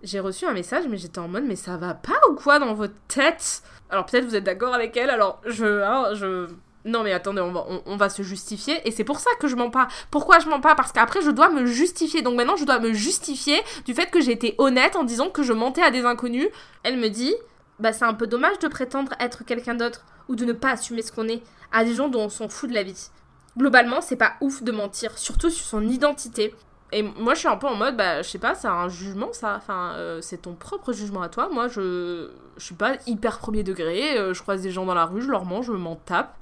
j'ai 0.01 0.19
reçu 0.19 0.45
un 0.45 0.53
message, 0.53 0.85
mais 0.89 0.97
j'étais 0.97 1.19
en 1.19 1.27
mode, 1.27 1.43
mais 1.45 1.55
ça 1.55 1.77
va 1.77 1.93
pas 1.93 2.19
ou 2.29 2.35
quoi 2.35 2.59
dans 2.59 2.73
votre 2.73 2.95
tête? 3.07 3.61
Alors 3.89 4.05
peut-être 4.05 4.25
vous 4.25 4.35
êtes 4.35 4.43
d'accord 4.43 4.73
avec 4.73 4.97
elle, 4.97 5.09
alors 5.09 5.41
je, 5.45 5.83
hein, 5.83 6.13
je, 6.13 6.47
non 6.85 7.03
mais 7.03 7.11
attendez, 7.13 7.41
on 7.41 7.97
va, 7.97 8.09
se 8.09 8.21
justifier 8.21 8.87
et 8.87 8.91
c'est 8.91 9.03
pour 9.03 9.19
ça 9.19 9.29
que 9.39 9.47
je 9.47 9.55
mens 9.55 9.71
pas. 9.71 9.87
Pourquoi 10.11 10.39
je 10.39 10.47
mens 10.47 10.61
pas? 10.61 10.75
Parce 10.75 10.91
qu'après 10.91 11.21
je 11.21 11.31
dois 11.31 11.49
me 11.49 11.65
justifier. 11.65 12.21
Donc 12.21 12.35
maintenant 12.35 12.55
je 12.55 12.65
dois 12.65 12.79
me 12.79 12.93
justifier 12.93 13.59
du 13.85 13.93
fait 13.93 14.11
que 14.11 14.21
j'ai 14.21 14.31
été 14.31 14.55
honnête 14.59 14.95
en 14.95 15.03
disant 15.03 15.29
que 15.29 15.43
je 15.43 15.53
mentais 15.53 15.81
à 15.81 15.91
des 15.91 16.05
inconnus. 16.05 16.47
Elle 16.83 16.97
me 16.97 17.09
dit, 17.09 17.33
bah 17.79 17.91
c'est 17.91 18.05
un 18.05 18.13
peu 18.13 18.27
dommage 18.27 18.59
de 18.59 18.67
prétendre 18.67 19.13
être 19.19 19.43
quelqu'un 19.43 19.73
d'autre 19.73 20.05
ou 20.29 20.35
de 20.35 20.45
ne 20.45 20.53
pas 20.53 20.71
assumer 20.71 21.01
ce 21.01 21.11
qu'on 21.11 21.27
est 21.27 21.41
à 21.71 21.83
des 21.83 21.95
gens 21.95 22.07
dont 22.07 22.21
on 22.21 22.29
s'en 22.29 22.49
fout 22.49 22.69
de 22.69 22.75
la 22.75 22.83
vie. 22.83 23.09
Globalement, 23.57 24.01
c'est 24.01 24.15
pas 24.15 24.33
ouf 24.41 24.63
de 24.63 24.71
mentir, 24.71 25.17
surtout 25.17 25.49
sur 25.49 25.65
son 25.65 25.87
identité. 25.87 26.53
Et 26.91 27.01
moi, 27.01 27.33
je 27.33 27.39
suis 27.39 27.47
un 27.47 27.57
peu 27.57 27.67
en 27.67 27.75
mode, 27.75 27.97
bah, 27.97 28.21
je 28.21 28.29
sais 28.29 28.37
pas, 28.37 28.53
c'est 28.53 28.67
un 28.67 28.89
jugement, 28.89 29.33
ça. 29.33 29.55
Enfin, 29.57 29.93
euh, 29.95 30.19
c'est 30.21 30.43
ton 30.43 30.53
propre 30.53 30.93
jugement 30.93 31.21
à 31.21 31.29
toi. 31.29 31.49
Moi, 31.51 31.67
je, 31.67 32.29
suis 32.57 32.75
pas 32.75 32.93
hyper 33.07 33.39
premier 33.39 33.63
degré. 33.63 34.17
Euh, 34.17 34.33
je 34.33 34.41
croise 34.41 34.61
des 34.61 34.71
gens 34.71 34.85
dans 34.85 34.93
la 34.93 35.05
rue, 35.05 35.21
je 35.21 35.29
leur 35.29 35.45
mens, 35.45 35.61
je 35.61 35.71
m'en 35.71 35.95
tape. 35.95 36.37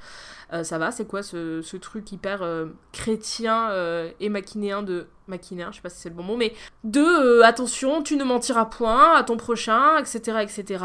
Euh, 0.53 0.63
ça 0.63 0.77
va, 0.77 0.91
c'est 0.91 1.05
quoi 1.05 1.23
ce, 1.23 1.77
truc 1.77 2.11
hyper 2.11 2.43
euh, 2.43 2.67
chrétien 2.91 3.71
euh, 3.71 4.11
et 4.19 4.29
maquinéen 4.29 4.83
de. 4.83 5.07
Maquinéen, 5.27 5.71
je 5.71 5.77
sais 5.77 5.81
pas 5.81 5.89
si 5.89 5.99
c'est 6.01 6.09
le 6.09 6.15
bon 6.15 6.23
mot, 6.23 6.35
mais 6.35 6.53
de 6.83 7.41
attention, 7.43 8.03
tu 8.03 8.17
ne 8.17 8.25
mentiras 8.25 8.65
point 8.65 9.15
à 9.15 9.23
ton 9.23 9.37
prochain, 9.37 9.97
etc. 9.97 10.39
etc. 10.41 10.83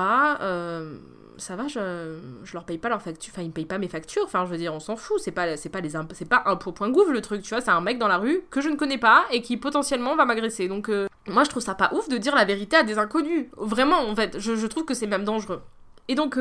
ça 1.39 1.57
va, 1.57 1.67
je, 1.67 2.19
je 2.45 2.53
leur 2.53 2.65
paye 2.65 2.79
pas 2.79 2.89
leurs 2.89 3.03
factures, 3.03 3.33
enfin 3.35 3.43
ils 3.43 3.49
me 3.49 3.53
payent 3.53 3.67
pas 3.67 3.79
mes 3.79 3.89
factures, 3.89 4.23
enfin 4.25 4.45
je 4.47 4.51
veux 4.53 4.57
dire, 4.57 4.73
on 4.73 4.79
s'en 4.79 4.95
fout, 4.95 5.19
c'est 5.19 5.33
pas, 5.33 5.57
c'est 5.57 5.69
pas, 5.69 5.81
les 5.81 5.91
c'est 6.13 6.29
pas 6.29 6.45
le 6.47 7.21
truc, 7.21 7.43
tu 7.43 7.49
vois, 7.49 7.61
c'est 7.61 7.73
un 7.73 7.81
mec 7.81 7.99
dans 7.99 8.07
la 8.07 8.19
rue 8.19 8.43
que 8.49 8.61
je 8.61 8.69
ne 8.69 8.77
connais 8.77 8.99
pas 8.99 9.25
et 9.33 9.43
qui 9.43 9.57
potentiellement 9.57 10.15
va 10.15 10.25
m'agresser. 10.25 10.69
Donc 10.69 10.89
moi 11.27 11.43
je 11.43 11.51
trouve 11.51 11.63
ça 11.63 11.75
pas 11.75 11.91
ouf 11.93 12.09
de 12.09 12.17
dire 12.17 12.37
la 12.37 12.45
vérité 12.45 12.77
à 12.77 12.85
des 12.85 12.97
inconnus. 12.97 13.49
Vraiment, 13.57 13.99
en 14.09 14.15
fait, 14.15 14.39
je 14.39 14.67
trouve 14.69 14.85
que 14.85 14.95
c'est 14.95 15.09
même 15.09 15.25
dangereux. 15.25 15.63
Et 16.07 16.15
donc 16.15 16.39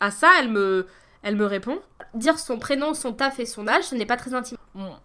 à 0.00 0.10
ça, 0.10 0.30
elle 0.40 0.50
me, 0.50 0.86
elle 1.22 1.36
me 1.36 1.46
répond 1.46 1.78
Dire 2.14 2.38
son 2.38 2.58
prénom, 2.58 2.94
son 2.94 3.12
taf 3.12 3.38
et 3.38 3.46
son 3.46 3.68
âge, 3.68 3.84
ce 3.84 3.94
n'est 3.94 4.06
pas 4.06 4.16
très 4.16 4.34
intime. 4.34 4.56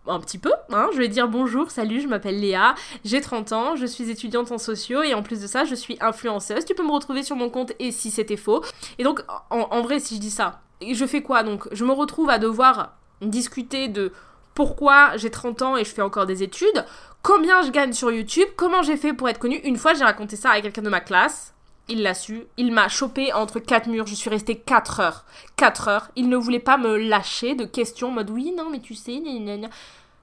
un 0.08 0.20
petit 0.20 0.38
peu, 0.38 0.52
hein. 0.72 0.90
Je 0.94 0.98
vais 0.98 1.08
dire 1.08 1.28
bonjour, 1.28 1.70
salut, 1.70 2.02
je 2.02 2.08
m'appelle 2.08 2.40
Léa, 2.40 2.74
j'ai 3.04 3.22
30 3.22 3.52
ans, 3.52 3.76
je 3.76 3.86
suis 3.86 4.10
étudiante 4.10 4.52
en 4.52 4.58
sociaux 4.58 5.04
et 5.04 5.14
en 5.14 5.22
plus 5.22 5.42
de 5.42 5.48
ça, 5.48 5.66
je 5.66 5.76
suis 5.76 5.98
influenceuse. 6.00 6.66
Tu 6.66 6.74
peux 6.74 6.86
me 6.86 6.92
retrouver 6.92 7.22
sur 7.22 7.36
mon 7.36 7.50
compte 7.50 7.74
et 7.80 7.92
si 7.92 8.12
c'était 8.12 8.38
faux. 8.38 8.64
Et 8.98 9.04
donc, 9.04 9.22
en, 9.50 9.82
vrai, 9.82 10.00
si 10.00 10.16
je 10.16 10.22
dis 10.22 10.32
ça, 10.32 10.62
je 10.82 11.06
fais 11.06 11.22
quoi 11.22 11.44
donc? 11.44 11.68
Je 11.72 11.84
me 11.84 11.92
retrouve 11.92 12.30
à 12.30 12.40
devoir 12.40 12.94
discuter 13.22 13.88
de 13.88 14.12
pourquoi 14.54 15.18
j'ai 15.18 15.30
30 15.30 15.62
ans 15.62 15.78
et 15.78 15.84
je 15.84 15.92
fais 15.92 16.02
encore 16.02 16.26
des 16.26 16.42
études, 16.42 16.86
combien 17.22 17.62
je 17.62 17.72
gagne 17.72 17.94
sur 17.94 18.12
YouTube, 18.12 18.48
comment 18.56 18.82
j'ai 18.82 18.98
fait 18.98 19.14
pour 19.14 19.28
être 19.30 19.40
connue. 19.40 19.58
Une 19.58 19.78
fois, 19.78 19.94
j'ai 19.94 20.06
raconté 20.06 20.38
ça 20.38 20.52
à 20.52 20.62
quelqu'un 20.62 20.82
de 20.82 20.90
ma 20.90 21.02
classe. 21.02 21.55
Il 21.88 22.02
l'a 22.02 22.14
su. 22.14 22.46
Il 22.58 22.72
m'a 22.72 22.88
chopé 22.88 23.32
entre 23.34 23.60
quatre 23.60 23.88
murs. 23.88 24.08
Je 24.08 24.16
suis 24.16 24.30
restée 24.30 24.56
4 24.56 25.00
heures. 25.00 25.26
4 25.56 25.88
heures. 25.88 26.12
Il 26.16 26.30
ne 26.30 26.38
voulait 26.38 26.60
pas 26.60 26.78
me 26.78 26.98
lâcher 26.98 27.56
de 27.56 27.66
questions 27.66 28.08
en 28.08 28.12
mode 28.12 28.30
oui, 28.30 28.54
non, 28.58 28.70
mais 28.72 28.80
tu 28.80 28.96
sais, 28.96 29.22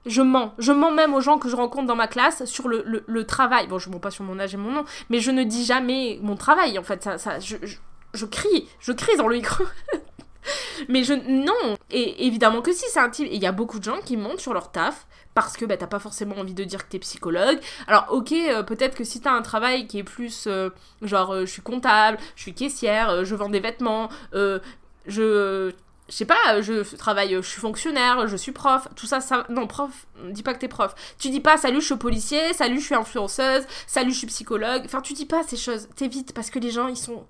Je 0.07 0.23
mens. 0.23 0.55
Je 0.59 0.73
mens 0.73 0.91
même 0.91 1.15
aux 1.15 1.21
gens 1.21 1.39
que 1.39 1.49
je 1.49 1.57
rencontre 1.57 1.87
dans 1.87 1.97
ma 1.97 2.09
classe 2.09 2.45
sur 2.47 2.69
le, 2.69 3.25
travail. 3.25 3.69
Bon, 3.69 3.79
je 3.79 3.91
mens 3.91 4.01
pas 4.01 4.11
sur 4.11 4.25
mon 4.25 4.41
âge 4.41 4.55
et 4.55 4.59
mon 4.59 4.73
nom, 4.73 4.85
mais 5.09 5.21
je 5.21 5.31
ne 5.31 5.45
dis 5.45 5.65
jamais 5.65 6.19
mon 6.23 6.37
travail. 6.37 6.79
En 6.79 6.83
fait, 6.83 7.03
ça, 7.03 7.19
ça 7.19 7.39
je, 7.39 7.57
je, 7.63 7.77
je 8.13 8.27
crie. 8.27 8.69
Je 8.81 8.93
crie 8.93 9.17
dans 9.17 9.29
le 9.29 9.37
micro. 9.37 9.65
Mais 10.89 11.05
je. 11.05 11.15
Non 11.15 11.77
Et 11.91 12.27
évidemment 12.27 12.63
que 12.63 12.73
si, 12.73 12.85
c'est 12.89 13.01
un 13.01 13.11
type. 13.11 13.27
Et 13.27 13.37
il 13.37 13.43
y 13.43 13.47
a 13.47 13.53
beaucoup 13.53 13.79
de 13.79 13.85
gens 13.85 14.01
qui 14.05 14.17
montent 14.17 14.41
sur 14.41 14.55
leur 14.55 14.71
taf 14.71 15.07
parce 15.35 15.57
que 15.57 15.65
bah, 15.65 15.77
t'as 15.77 15.87
pas 15.87 15.99
forcément 15.99 16.37
envie 16.37 16.55
de 16.55 16.65
dire 16.65 16.85
que 16.85 16.91
t'es 16.91 16.99
psychologue. 16.99 17.59
Alors, 17.87 18.07
ok, 18.11 18.33
euh, 18.33 18.63
peut-être 18.63 18.97
que 18.97 19.05
si 19.05 19.21
t'as 19.21 19.33
un 19.33 19.43
travail 19.43 19.87
qui 19.87 19.99
est 19.99 20.05
plus. 20.05 20.47
Euh, 20.47 20.71
genre, 21.01 21.35
euh, 21.35 21.47
je 21.47 21.51
suis 21.51 21.63
comptable, 21.63 22.19
je 22.37 22.43
suis 22.43 22.55
caissière, 22.55 23.25
je 23.25 23.35
vends 23.35 23.49
des 23.49 23.61
vêtements, 23.61 24.09
je. 25.07 25.73
Je 26.09 26.17
sais 26.17 26.27
pas, 26.27 26.61
je 26.61 26.97
travaille, 26.97 27.35
je 27.37 27.41
suis 27.41 27.61
fonctionnaire, 27.61 28.27
je 28.27 28.37
suis 28.37 28.53
prof, 28.53 28.87
tout 28.97 29.07
ça, 29.07 29.21
ça. 29.23 29.47
Non, 29.49 29.67
prof, 29.67 30.07
dis 30.31 30.43
pas 30.43 30.53
que 30.53 30.59
t'es 30.59 30.69
prof. 30.69 30.95
Tu 31.19 31.31
dis 31.31 31.41
pas 31.41 31.57
salut, 31.57 31.81
je 31.81 31.87
suis 31.87 31.97
policier, 31.97 32.53
salut, 32.53 32.81
je 32.81 32.85
suis 32.85 32.95
influenceuse, 32.95 33.65
salut, 33.87 34.11
je 34.11 34.19
suis 34.19 34.27
psychologue. 34.27 34.83
Enfin, 34.85 35.01
tu 35.01 35.15
dis 35.15 35.25
pas 35.25 35.43
ces 35.45 35.57
choses. 35.57 35.89
T'évites 35.97 36.35
parce 36.35 36.51
que 36.51 36.59
les 36.59 36.71
gens, 36.71 36.89
ils 36.89 36.99
sont 36.99 37.25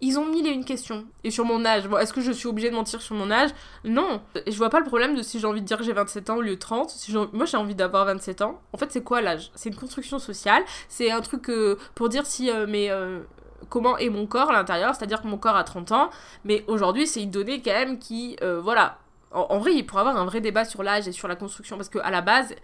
ils 0.00 0.18
ont 0.18 0.26
mis 0.26 0.42
les 0.42 0.50
une 0.50 0.64
question. 0.64 1.04
Et 1.24 1.30
sur 1.30 1.44
mon 1.44 1.64
âge, 1.64 1.84
est-ce 2.00 2.12
que 2.12 2.20
je 2.20 2.32
suis 2.32 2.48
obligée 2.48 2.70
de 2.70 2.74
mentir 2.74 3.02
sur 3.02 3.14
mon 3.14 3.30
âge? 3.30 3.50
Non. 3.84 4.22
Je 4.46 4.56
vois 4.56 4.70
pas 4.70 4.78
le 4.78 4.86
problème 4.86 5.14
de 5.14 5.22
si 5.22 5.38
j'ai 5.38 5.46
envie 5.46 5.60
de 5.60 5.66
dire 5.66 5.78
que 5.78 5.84
j'ai 5.84 5.92
27 5.92 6.30
ans 6.30 6.36
au 6.36 6.40
lieu 6.40 6.54
de 6.54 6.60
30. 6.60 6.90
Si 6.90 7.12
moi, 7.32 7.44
j'ai 7.44 7.56
envie 7.56 7.74
d'avoir 7.74 8.06
27 8.06 8.42
ans. 8.42 8.60
En 8.72 8.78
fait, 8.78 8.90
c'est 8.90 9.04
quoi 9.04 9.20
l'âge? 9.20 9.50
C'est 9.54 9.68
une 9.68 9.76
construction 9.76 10.18
sociale. 10.18 10.62
C'est 10.88 11.10
un 11.10 11.20
truc 11.20 11.50
euh, 11.50 11.76
pour 11.94 12.08
dire 12.08 12.24
si 12.24 12.50
euh, 12.50 12.66
mais 12.68 12.90
euh, 12.90 13.20
comment 13.68 13.98
est 13.98 14.08
mon 14.08 14.26
corps 14.26 14.50
à 14.50 14.54
l'intérieur. 14.54 14.94
C'est-à-dire 14.94 15.20
que 15.20 15.26
mon 15.26 15.36
corps 15.36 15.56
a 15.56 15.64
30 15.64 15.92
ans. 15.92 16.10
Mais 16.44 16.64
aujourd'hui, 16.66 17.06
c'est 17.06 17.22
une 17.22 17.30
donnée 17.30 17.60
quand 17.60 17.72
même 17.72 17.98
qui, 17.98 18.36
voilà. 18.62 18.98
En, 19.32 19.46
en, 19.50 19.58
vrai, 19.58 19.74
il 19.74 19.86
pourrait 19.86 20.00
avoir 20.00 20.16
un 20.16 20.24
vrai 20.24 20.40
débat 20.40 20.64
sur 20.64 20.82
l'âge 20.82 21.06
et 21.06 21.12
sur 21.12 21.28
la 21.28 21.36
construction. 21.36 21.76
Parce 21.76 21.88
qu'à 21.88 22.10
la 22.10 22.20
base, 22.20 22.54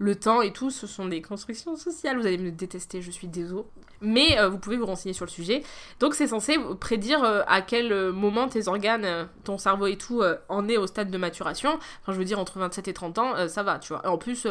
le 0.00 0.16
temps 0.16 0.40
et 0.40 0.50
tout, 0.50 0.70
ce 0.70 0.86
sont 0.86 1.06
des 1.06 1.20
constructions 1.20 1.76
sociales. 1.76 2.18
Vous 2.18 2.26
allez 2.26 2.38
me 2.38 2.50
détester, 2.50 3.02
je 3.02 3.10
suis 3.10 3.28
désolée. 3.28 3.64
Mais 4.00 4.38
euh, 4.38 4.48
vous 4.48 4.56
pouvez 4.58 4.78
vous 4.78 4.86
renseigner 4.86 5.12
sur 5.12 5.26
le 5.26 5.30
sujet. 5.30 5.62
Donc 6.00 6.14
c'est 6.14 6.28
censé 6.28 6.56
prédire 6.80 7.22
euh, 7.22 7.42
à 7.46 7.60
quel 7.60 7.92
euh, 7.92 8.10
moment 8.10 8.48
tes 8.48 8.66
organes, 8.66 9.28
ton 9.44 9.58
cerveau 9.58 9.86
et 9.86 9.98
tout 9.98 10.22
en 10.48 10.68
est 10.70 10.78
au 10.78 10.86
stade 10.86 11.10
de 11.10 11.18
maturation. 11.18 11.78
Enfin, 12.00 12.12
je 12.12 12.18
veux 12.18 12.24
dire, 12.24 12.38
entre 12.38 12.58
27 12.58 12.88
et 12.88 12.94
30 12.94 13.18
ans, 13.18 13.48
ça 13.48 13.62
va, 13.62 13.78
tu 13.78 13.92
vois. 13.92 14.08
en 14.08 14.16
plus, 14.16 14.46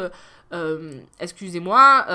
excusez-moi, 1.18 2.06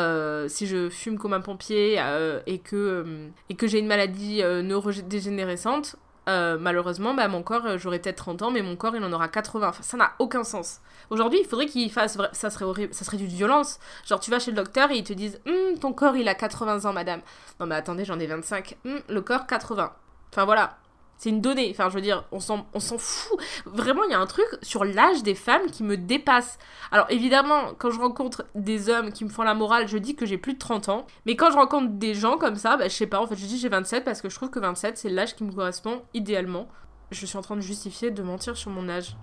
si 0.48 0.66
je 0.66 0.90
fume 0.90 1.18
comme 1.18 1.34
un 1.34 1.42
pompier 1.42 2.02
et 2.46 2.60
que, 2.60 3.06
et 3.50 3.56
que 3.56 3.68
j'ai 3.68 3.80
une 3.80 3.88
maladie 3.88 4.42
neurodégénérescente, 4.44 5.98
euh, 6.28 6.58
malheureusement, 6.60 7.14
bah, 7.14 7.28
mon 7.28 7.44
corps, 7.44 7.66
euh, 7.66 7.78
j'aurais 7.78 8.00
peut-être 8.00 8.18
30 8.18 8.42
ans, 8.42 8.52
mais 8.52 8.62
mon 8.62 8.76
corps, 8.76 8.96
il 8.96 9.04
en 9.04 9.14
aura 9.14 9.28
80. 9.28 9.70
Enfin, 9.70 9.84
ça 9.84 9.98
n'a 9.98 10.14
aucun 10.20 10.44
sens. 10.44 10.80
Aujourd'hui, 11.10 11.40
il 11.42 11.48
faudrait 11.48 11.68
qu'il 11.68 11.92
fasse. 11.92 12.18
Ça 12.34 12.50
serait 12.50 12.66
horrible. 12.66 12.94
Ça 12.94 13.06
serait 13.06 13.18
du 13.18 13.28
violence. 13.28 13.80
Genre, 14.06 14.20
tu 14.20 14.32
vas 14.32 14.40
chez 14.40 14.52
le 14.52 14.58
docteur 14.58 14.92
et 14.92 14.98
ils 14.98 15.04
te 15.04 15.14
disent 15.14 15.40
hum, 15.46 15.78
Ton 15.80 15.94
corps, 15.94 16.16
il 16.16 16.28
a 16.28 16.36
80 16.36 16.86
ans, 16.86 16.94
madame. 16.94 17.22
Non, 17.60 17.68
mais 17.68 17.76
attendez, 17.76 18.06
j'en 18.06 18.20
ai 18.20 18.28
25. 18.28 18.78
Hum, 18.86 19.02
le 19.08 19.22
corps, 19.22 19.46
80. 19.46 19.94
Enfin, 20.32 20.46
voilà. 20.46 20.78
C'est 21.18 21.30
une 21.30 21.42
donnée. 21.42 21.70
Enfin, 21.72 21.90
je 21.90 21.96
veux 21.96 22.02
dire, 22.02 22.26
on 22.32 22.40
s'en, 22.40 22.66
fout. 22.98 23.40
Vraiment, 23.66 24.04
il 24.04 24.12
y 24.12 24.14
a 24.14 24.20
un 24.20 24.26
truc 24.26 24.46
sur 24.62 24.84
l'âge 24.84 25.24
des 25.24 25.36
femmes 25.36 25.68
qui 25.72 25.84
me 25.84 25.98
dépasse. 25.98 26.58
Alors, 26.92 27.06
évidemment, 27.10 27.74
quand 27.78 27.90
je 27.90 28.00
rencontre 28.00 28.46
des 28.54 28.90
hommes 28.90 29.12
qui 29.12 29.24
me 29.24 29.30
font 29.30 29.44
la 29.44 29.54
morale, 29.54 29.88
je 29.88 29.98
dis 29.98 30.16
que 30.16 30.26
j'ai 30.26 30.38
plus 30.38 30.54
de 30.54 30.60
30 30.60 30.90
ans. 30.90 31.08
Mais 31.26 31.36
quand 31.36 31.52
je 31.52 31.58
rencontre 31.58 31.94
des 31.94 32.14
gens 32.14 32.38
comme 32.38 32.58
ça, 32.58 32.78
bah, 32.78 32.90
je 32.90 32.94
sais 32.94 33.08
pas, 33.08 33.22
en 33.22 33.28
fait, 33.28 33.36
je 33.36 33.46
dis 33.46 33.58
j'ai 33.58 33.70
27 33.70 34.04
parce 34.04 34.22
que 34.22 34.30
je 34.30 34.36
trouve 34.36 34.50
que 34.50 34.60
27, 34.60 34.98
c'est 34.98 35.10
l'âge 35.10 35.36
qui 35.36 35.44
me 35.44 35.52
correspond 35.52 36.04
idéalement. 36.14 36.68
Je 37.12 37.26
suis 37.26 37.38
en 37.38 37.42
train 37.42 37.56
de 37.56 37.62
justifier 37.62 38.12
de 38.12 38.22
mentir 38.22 38.58
sur 38.58 38.72
mon 38.72 38.90
âge. 38.90 39.16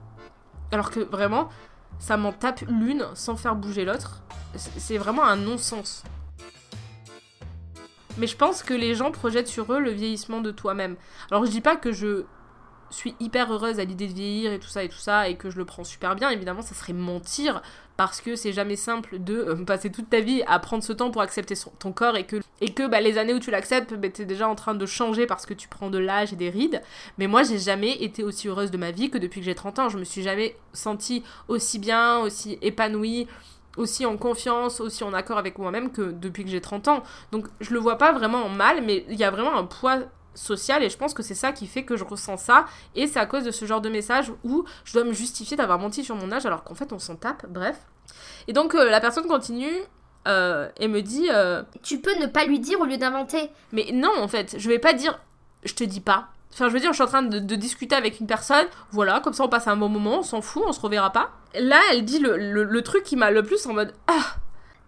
Alors 0.70 0.90
que 0.90 1.00
vraiment, 1.00 1.50
ça 1.98 2.16
m'en 2.16 2.32
tape 2.32 2.62
l'une 2.68 3.04
sans 3.14 3.36
faire 3.36 3.54
bouger 3.54 3.84
l'autre. 3.84 4.22
C'est 4.54 4.98
vraiment 4.98 5.24
un 5.24 5.36
non-sens. 5.36 6.04
Mais 8.18 8.26
je 8.26 8.36
pense 8.36 8.62
que 8.62 8.74
les 8.74 8.94
gens 8.94 9.10
projettent 9.10 9.48
sur 9.48 9.72
eux 9.72 9.80
le 9.80 9.90
vieillissement 9.90 10.40
de 10.40 10.50
toi-même. 10.50 10.96
Alors 11.30 11.44
je 11.44 11.50
dis 11.50 11.60
pas 11.60 11.76
que 11.76 11.92
je 11.92 12.24
suis 12.92 13.14
hyper 13.20 13.52
heureuse 13.52 13.80
à 13.80 13.84
l'idée 13.84 14.06
de 14.06 14.12
vieillir 14.12 14.52
et 14.52 14.58
tout 14.58 14.68
ça 14.68 14.84
et 14.84 14.88
tout 14.88 14.98
ça 14.98 15.28
et 15.28 15.36
que 15.36 15.50
je 15.50 15.56
le 15.56 15.64
prends 15.64 15.84
super 15.84 16.14
bien. 16.14 16.30
Évidemment, 16.30 16.62
ça 16.62 16.74
serait 16.74 16.92
mentir 16.92 17.62
parce 17.96 18.20
que 18.20 18.36
c'est 18.36 18.52
jamais 18.52 18.76
simple 18.76 19.18
de 19.18 19.34
euh, 19.34 19.64
passer 19.64 19.90
toute 19.90 20.10
ta 20.10 20.20
vie 20.20 20.42
à 20.46 20.58
prendre 20.58 20.82
ce 20.82 20.92
temps 20.92 21.10
pour 21.10 21.22
accepter 21.22 21.54
ton 21.78 21.92
corps 21.92 22.16
et 22.16 22.24
que, 22.24 22.36
et 22.60 22.72
bah, 22.88 23.00
les 23.00 23.18
années 23.18 23.34
où 23.34 23.38
tu 23.38 23.50
l'acceptes, 23.50 23.94
bah, 23.94 24.08
t'es 24.08 24.24
déjà 24.24 24.48
en 24.48 24.54
train 24.54 24.74
de 24.74 24.86
changer 24.86 25.26
parce 25.26 25.46
que 25.46 25.54
tu 25.54 25.68
prends 25.68 25.90
de 25.90 25.98
l'âge 25.98 26.32
et 26.32 26.36
des 26.36 26.50
rides. 26.50 26.82
Mais 27.18 27.26
moi, 27.26 27.42
j'ai 27.42 27.58
jamais 27.58 27.92
été 28.02 28.22
aussi 28.22 28.48
heureuse 28.48 28.70
de 28.70 28.78
ma 28.78 28.90
vie 28.90 29.10
que 29.10 29.18
depuis 29.18 29.40
que 29.40 29.46
j'ai 29.46 29.54
30 29.54 29.78
ans. 29.78 29.88
Je 29.88 29.98
me 29.98 30.04
suis 30.04 30.22
jamais 30.22 30.56
sentie 30.72 31.22
aussi 31.48 31.78
bien, 31.78 32.18
aussi 32.18 32.58
épanouie 32.62 33.26
aussi 33.76 34.06
en 34.06 34.16
confiance, 34.16 34.80
aussi 34.80 35.04
en 35.04 35.12
accord 35.12 35.38
avec 35.38 35.58
moi-même 35.58 35.90
que 35.90 36.12
depuis 36.12 36.44
que 36.44 36.50
j'ai 36.50 36.60
30 36.60 36.88
ans. 36.88 37.02
Donc 37.30 37.46
je 37.60 37.72
le 37.72 37.78
vois 37.78 37.98
pas 37.98 38.12
vraiment 38.12 38.44
en 38.44 38.48
mal, 38.48 38.82
mais 38.82 39.04
il 39.08 39.16
y 39.16 39.24
a 39.24 39.30
vraiment 39.30 39.56
un 39.56 39.64
poids 39.64 39.98
social 40.34 40.82
et 40.82 40.90
je 40.90 40.96
pense 40.96 41.14
que 41.14 41.22
c'est 41.22 41.34
ça 41.34 41.52
qui 41.52 41.66
fait 41.66 41.84
que 41.84 41.96
je 41.96 42.04
ressens 42.04 42.38
ça 42.38 42.64
et 42.94 43.06
c'est 43.06 43.18
à 43.18 43.26
cause 43.26 43.44
de 43.44 43.50
ce 43.50 43.66
genre 43.66 43.82
de 43.82 43.90
message 43.90 44.32
où 44.44 44.64
je 44.84 44.94
dois 44.94 45.04
me 45.04 45.12
justifier 45.12 45.58
d'avoir 45.58 45.78
menti 45.78 46.04
sur 46.04 46.16
mon 46.16 46.32
âge 46.32 46.46
alors 46.46 46.64
qu'en 46.64 46.74
fait 46.74 46.92
on 46.92 46.98
s'en 46.98 47.16
tape, 47.16 47.46
bref. 47.48 47.78
Et 48.48 48.52
donc 48.52 48.74
euh, 48.74 48.88
la 48.90 49.00
personne 49.00 49.26
continue 49.26 49.74
euh, 50.28 50.68
et 50.78 50.88
me 50.88 51.02
dit 51.02 51.28
euh, 51.30 51.62
Tu 51.82 52.00
peux 52.00 52.18
ne 52.18 52.26
pas 52.26 52.44
lui 52.44 52.60
dire 52.60 52.80
au 52.80 52.84
lieu 52.84 52.96
d'inventer. 52.96 53.50
Mais 53.72 53.90
non 53.92 54.12
en 54.18 54.28
fait, 54.28 54.56
je 54.58 54.68
vais 54.68 54.78
pas 54.78 54.92
dire 54.92 55.18
je 55.64 55.74
te 55.74 55.84
dis 55.84 56.00
pas. 56.00 56.28
Enfin, 56.52 56.68
je 56.68 56.74
veux 56.74 56.80
dire, 56.80 56.90
je 56.90 56.96
suis 56.96 57.02
en 57.02 57.06
train 57.06 57.22
de, 57.22 57.38
discuter 57.56 57.94
avec 57.94 58.20
une 58.20 58.26
personne, 58.26 58.66
voilà, 58.90 59.20
comme 59.20 59.32
ça 59.32 59.44
on 59.44 59.48
passe 59.48 59.68
un 59.68 59.76
bon 59.76 59.88
moment, 59.88 60.18
on 60.18 60.22
s'en 60.22 60.42
fout, 60.42 60.62
on 60.66 60.72
se 60.72 60.80
reverra 60.80 61.10
pas. 61.10 61.30
Là, 61.54 61.80
elle 61.90 62.04
dit 62.04 62.18
le, 62.18 62.80
truc 62.82 63.04
qui 63.04 63.16
m'a 63.16 63.30
le 63.30 63.42
plus 63.42 63.66
en 63.66 63.72
mode 63.72 63.94
Ah 64.06 64.36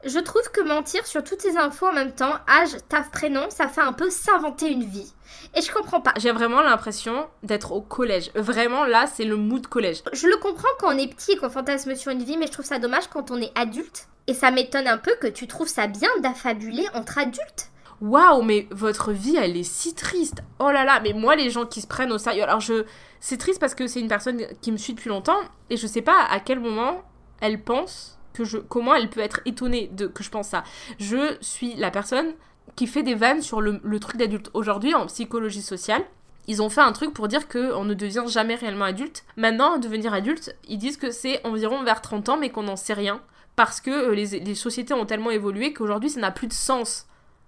Je 0.05 0.19
trouve 0.19 0.51
que 0.51 0.61
mentir 0.61 1.07
sur 1.07 1.25
toutes 1.25 1.41
ces 1.41 1.57
infos 1.57 1.87
en 1.87 1.93
même 1.93 2.13
temps, 2.13 2.35
âge, 2.49 2.77
taf, 2.89 3.11
prénom, 3.11 3.49
ça 3.49 3.69
fait 3.69 3.81
un 3.81 3.95
peu 3.95 4.11
s'inventer 4.11 4.71
une 4.71 4.85
vie. 4.85 5.13
Et 5.57 5.63
je 5.63 5.73
comprends 5.73 6.01
pas. 6.01 6.13
J'ai 6.19 6.33
vraiment 6.33 6.61
l'impression 6.61 7.27
d'être 7.43 7.73
au 7.73 7.81
collège. 7.81 8.31
Vraiment, 8.35 8.85
là, 8.85 9.07
c'est 9.07 9.25
le 9.25 9.37
mood 9.37 9.67
collège. 9.67 10.03
Je 10.13 10.27
le 10.27 10.37
comprends 10.37 10.69
quand 10.79 10.95
on 10.95 10.99
est 10.99 11.09
petit 11.09 11.33
et 11.33 11.37
qu'on 11.37 11.49
fantasme 11.49 11.95
sur 11.95 12.13
une 12.13 12.25
vie, 12.25 12.37
mais 12.37 12.47
je 12.47 12.53
trouve 12.53 12.67
ça 12.67 12.79
dommage 12.79 13.09
quand 13.09 13.31
on 13.31 13.41
est 13.41 13.53
adulte. 13.55 14.09
Et 14.27 14.35
ça 14.35 14.51
m'étonne 14.51 14.89
un 14.89 14.99
peu 14.99 15.15
que 15.21 15.27
tu 15.27 15.47
trouves 15.47 15.69
ça 15.69 15.87
bien 15.87 16.11
d'affabuler 16.21 16.87
entre 16.95 17.19
adultes 17.19 17.71
waouh, 18.01 18.43
mais 18.43 18.67
votre 18.71 19.13
vie, 19.13 19.37
elle 19.37 19.57
est 19.57 19.63
si 19.63 19.95
triste. 19.95 20.43
Oh 20.59 20.71
là 20.71 20.85
là, 20.85 21.01
mais 21.01 21.13
moi, 21.13 21.37
les 21.37 21.51
gens 21.51 21.67
qui 21.67 21.81
se 21.81 21.87
prennent 21.87 22.13
au 22.13 22.19
sérieux. 22.19 22.43
Alors, 22.43 22.61
je. 22.61 22.85
C'est 23.21 23.39
triste 23.39 23.59
parce 23.59 23.75
que 23.75 23.87
c'est 23.87 24.01
une 24.01 24.09
personne 24.09 24.43
qui 24.61 24.71
me 24.71 24.77
suit 24.77 24.93
depuis 24.93 25.09
longtemps 25.09 25.39
et 25.71 25.79
je 25.79 25.87
sais 25.87 26.03
pas 26.03 26.27
à 26.29 26.41
quel 26.41 26.61
moment 26.61 27.03
elle 27.41 27.63
pense 27.63 28.19
que 28.35 28.45
je. 28.45 28.59
Comment 28.59 28.95
elle 28.95 29.09
peut 29.09 29.21
être 29.21 29.41
étonnée 29.47 29.89
de 29.93 30.07
que 30.07 30.23
je 30.23 30.31
pense 30.31 30.49
ça. 30.49 30.63
Je 30.99 31.37
suis 31.41 31.75
la 31.77 31.91
personne 31.91 32.35
qui 32.77 32.87
fait 32.87 33.03
des 33.03 33.15
vannes 33.15 33.43
sur 33.43 33.61
le, 33.61 34.01
truc 34.01 34.17
d'adulte. 34.17 34.51
Aujourd'hui, 34.55 34.95
en 34.95 35.07
psychologie 35.07 35.63
sociale, 35.63 36.03
ils 36.47 36.61
ont 36.61 36.69
fait 36.69 36.81
un 36.81 36.93
truc 36.93 37.15
pour 37.15 37.29
dire 37.29 37.49
qu'on 37.49 37.85
ne 37.85 37.95
devient 37.95 38.25
jamais 38.27 38.55
réellement 38.55 38.85
adulte. 38.85 39.25
Maintenant, 39.37 39.79
devenir 39.79 40.13
adulte, 40.13 40.55
ils 40.69 40.79
disent 40.79 40.97
que 40.97 41.11
c'est 41.11 41.45
environ 41.47 41.83
vers 41.85 42.03
30 42.03 42.29
ans, 42.31 42.37
mais 42.37 42.51
qu'on 42.51 42.65
n'en 42.65 42.77
sait 42.77 42.95
rien. 42.95 43.21
Parce 43.57 43.81
que 43.81 43.91
euh, 43.91 44.15
les, 44.15 44.41
les 44.41 44.55
sociétés 44.55 44.95
ont 44.95 45.07
tellement 45.07 45.31
évolué 45.31 45.73
qu'aujourd'hui, 45.73 46.11
ça 46.11 46.21
n'a 46.21 46.33
plus 46.33 46.49
de 46.49 46.53
sens 46.53 47.07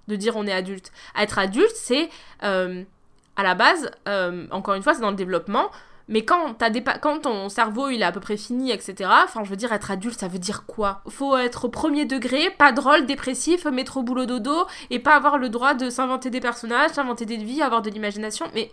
de 0.08 0.16
dire 0.16 0.36
on 0.36 0.46
est 0.46 0.52
adulte. 0.52 0.92
Être 1.18 1.38
adulte, 1.38 1.74
c'est 1.74 2.08
euh, 2.42 2.84
à 3.36 3.42
la 3.42 3.54
base, 3.54 3.90
euh, 4.08 4.46
encore 4.50 4.74
une 4.74 4.82
fois, 4.82 4.94
c'est 4.94 5.00
dans 5.00 5.10
le 5.10 5.16
développement. 5.16 5.70
Mais 6.08 6.24
quand, 6.24 6.62
as 6.62 6.98
quand 6.98 7.22
ton 7.22 7.48
cerveau 7.48 7.88
il 7.88 8.00
est 8.00 8.04
à 8.04 8.12
peu 8.12 8.20
près 8.20 8.36
fini, 8.36 8.70
etc. 8.70 9.10
Enfin, 9.24 9.42
je 9.42 9.50
veux 9.50 9.56
dire, 9.56 9.72
être 9.72 9.90
adulte, 9.90 10.20
ça 10.20 10.28
veut 10.28 10.38
dire 10.38 10.64
quoi? 10.64 11.02
Faut 11.08 11.36
être 11.36 11.64
au 11.64 11.68
premier 11.68 12.04
degré, 12.04 12.50
pas 12.50 12.70
drôle, 12.70 13.06
dépressif, 13.06 13.64
mettre 13.66 13.96
au 13.96 14.02
boulot 14.04 14.24
dodo, 14.24 14.66
et 14.90 15.00
pas 15.00 15.16
avoir 15.16 15.36
le 15.36 15.48
droit 15.48 15.74
de 15.74 15.90
s'inventer 15.90 16.30
des 16.30 16.40
personnages, 16.40 16.90
s'inventer 16.90 17.26
des 17.26 17.38
vies, 17.38 17.60
avoir 17.60 17.82
de 17.82 17.90
l'imagination. 17.90 18.46
Mais 18.54 18.70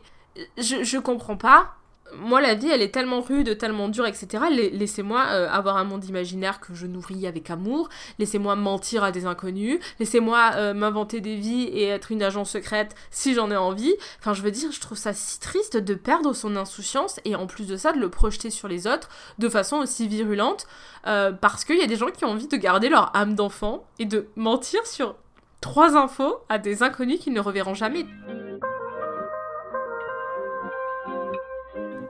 je, 0.57 0.83
je 0.83 0.97
comprends 0.99 1.37
pas 1.37 1.73
moi, 2.19 2.41
la 2.41 2.53
vie, 2.53 2.69
elle 2.69 2.81
est 2.81 2.93
tellement 2.93 3.21
rude, 3.21 3.57
tellement 3.57 3.89
dure, 3.89 4.05
etc. 4.05 4.43
Laissez-moi 4.71 5.25
euh, 5.29 5.49
avoir 5.49 5.77
un 5.77 5.83
monde 5.83 6.05
imaginaire 6.05 6.59
que 6.59 6.73
je 6.73 6.87
nourris 6.87 7.27
avec 7.27 7.49
amour. 7.49 7.89
Laissez-moi 8.19 8.55
mentir 8.55 9.03
à 9.03 9.11
des 9.11 9.25
inconnus. 9.25 9.79
Laissez-moi 9.99 10.51
euh, 10.55 10.73
m'inventer 10.73 11.21
des 11.21 11.35
vies 11.35 11.63
et 11.63 11.85
être 11.85 12.11
une 12.11 12.23
agent 12.23 12.45
secrète 12.45 12.95
si 13.11 13.33
j'en 13.33 13.51
ai 13.51 13.57
envie. 13.57 13.93
Enfin, 14.19 14.33
je 14.33 14.41
veux 14.41 14.51
dire, 14.51 14.71
je 14.71 14.79
trouve 14.79 14.97
ça 14.97 15.13
si 15.13 15.39
triste 15.39 15.77
de 15.77 15.93
perdre 15.93 16.33
son 16.33 16.55
insouciance 16.55 17.19
et 17.25 17.35
en 17.35 17.47
plus 17.47 17.67
de 17.67 17.77
ça, 17.77 17.91
de 17.91 17.99
le 17.99 18.09
projeter 18.09 18.49
sur 18.49 18.67
les 18.67 18.87
autres 18.87 19.09
de 19.39 19.49
façon 19.49 19.77
aussi 19.77 20.07
virulente. 20.07 20.67
Euh, 21.05 21.31
parce 21.31 21.65
qu'il 21.65 21.77
y 21.77 21.83
a 21.83 21.87
des 21.87 21.97
gens 21.97 22.11
qui 22.11 22.23
ont 22.25 22.29
envie 22.29 22.47
de 22.47 22.57
garder 22.57 22.89
leur 22.89 23.15
âme 23.15 23.35
d'enfant 23.35 23.85
et 23.99 24.05
de 24.05 24.27
mentir 24.35 24.85
sur 24.87 25.15
trois 25.59 25.95
infos 25.95 26.37
à 26.49 26.59
des 26.59 26.83
inconnus 26.83 27.19
qu'ils 27.19 27.33
ne 27.33 27.39
reverront 27.39 27.73
jamais. 27.73 28.05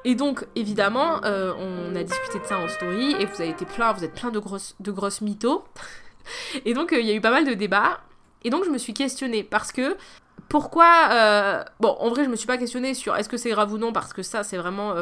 Et 0.06 0.16
donc, 0.16 0.46
évidemment, 0.56 1.24
euh, 1.24 1.54
on 1.58 1.96
a 1.96 2.04
discuté 2.04 2.40
de 2.40 2.46
ça 2.46 2.60
en 2.60 2.68
story 2.68 3.16
et 3.20 3.26
vous 3.26 3.42
avez 3.42 3.50
été 3.52 3.66
plein, 3.66 3.94
vous 3.94 4.04
êtes 4.04 4.14
plein 4.14 4.32
de 4.32 4.40
grosses, 4.40 4.76
de 4.80 5.24
mythos. 5.24 5.64
et 6.66 6.74
donc, 6.74 6.92
euh, 6.92 7.00
il 7.00 7.08
y 7.08 7.12
a 7.12 7.14
eu 7.14 7.22
pas 7.22 7.32
mal 7.32 7.46
de 7.46 7.54
débats. 7.54 8.02
Et 8.44 8.50
donc, 8.50 8.66
je 8.66 8.70
me 8.70 8.78
suis 8.78 8.94
questionnée 8.94 9.44
parce 9.44 9.72
que 9.72 9.96
pourquoi. 10.50 11.10
euh, 11.12 11.64
Bon, 11.80 11.96
en 12.00 12.10
vrai, 12.10 12.26
je 12.26 12.30
me 12.30 12.36
suis 12.36 12.48
pas 12.48 12.58
questionnée 12.58 12.94
sur 12.94 13.16
est-ce 13.16 13.30
que 13.30 13.38
c'est 13.38 13.52
grave 13.52 13.72
ou 13.72 13.78
non 13.78 13.94
parce 13.94 14.12
que 14.12 14.24
ça, 14.24 14.44
c'est 14.44 14.58
vraiment. 14.58 14.94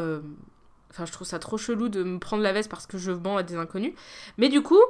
Enfin, 0.92 1.06
je 1.06 1.12
trouve 1.12 1.26
ça 1.26 1.40
trop 1.40 1.58
chelou 1.58 1.90
de 1.90 2.04
me 2.04 2.20
prendre 2.20 2.44
la 2.44 2.54
veste 2.54 2.70
parce 2.70 2.86
que 2.86 2.98
je 3.00 3.12
mens 3.12 3.38
à 3.38 3.44
des 3.44 3.56
inconnus. 3.56 3.94
Mais 4.38 4.50
du 4.50 4.62
coup, 4.62 4.82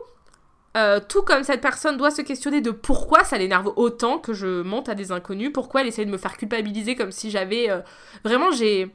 tout 1.08 1.22
comme 1.22 1.44
cette 1.44 1.62
personne 1.62 1.96
doit 1.96 2.12
se 2.12 2.22
questionner 2.22 2.60
de 2.60 2.72
pourquoi 2.72 3.24
ça 3.24 3.38
l'énerve 3.38 3.72
autant 3.78 4.18
que 4.18 4.34
je 4.34 4.62
mente 4.64 4.90
à 4.90 4.96
des 4.96 5.14
inconnus, 5.14 5.52
pourquoi 5.54 5.82
elle 5.82 5.88
essaie 5.88 6.06
de 6.06 6.12
me 6.12 6.18
faire 6.18 6.36
culpabiliser 6.36 6.96
comme 6.96 7.12
si 7.12 7.30
j'avais... 7.32 7.70
Vraiment, 8.26 8.52
j'ai 8.52 8.92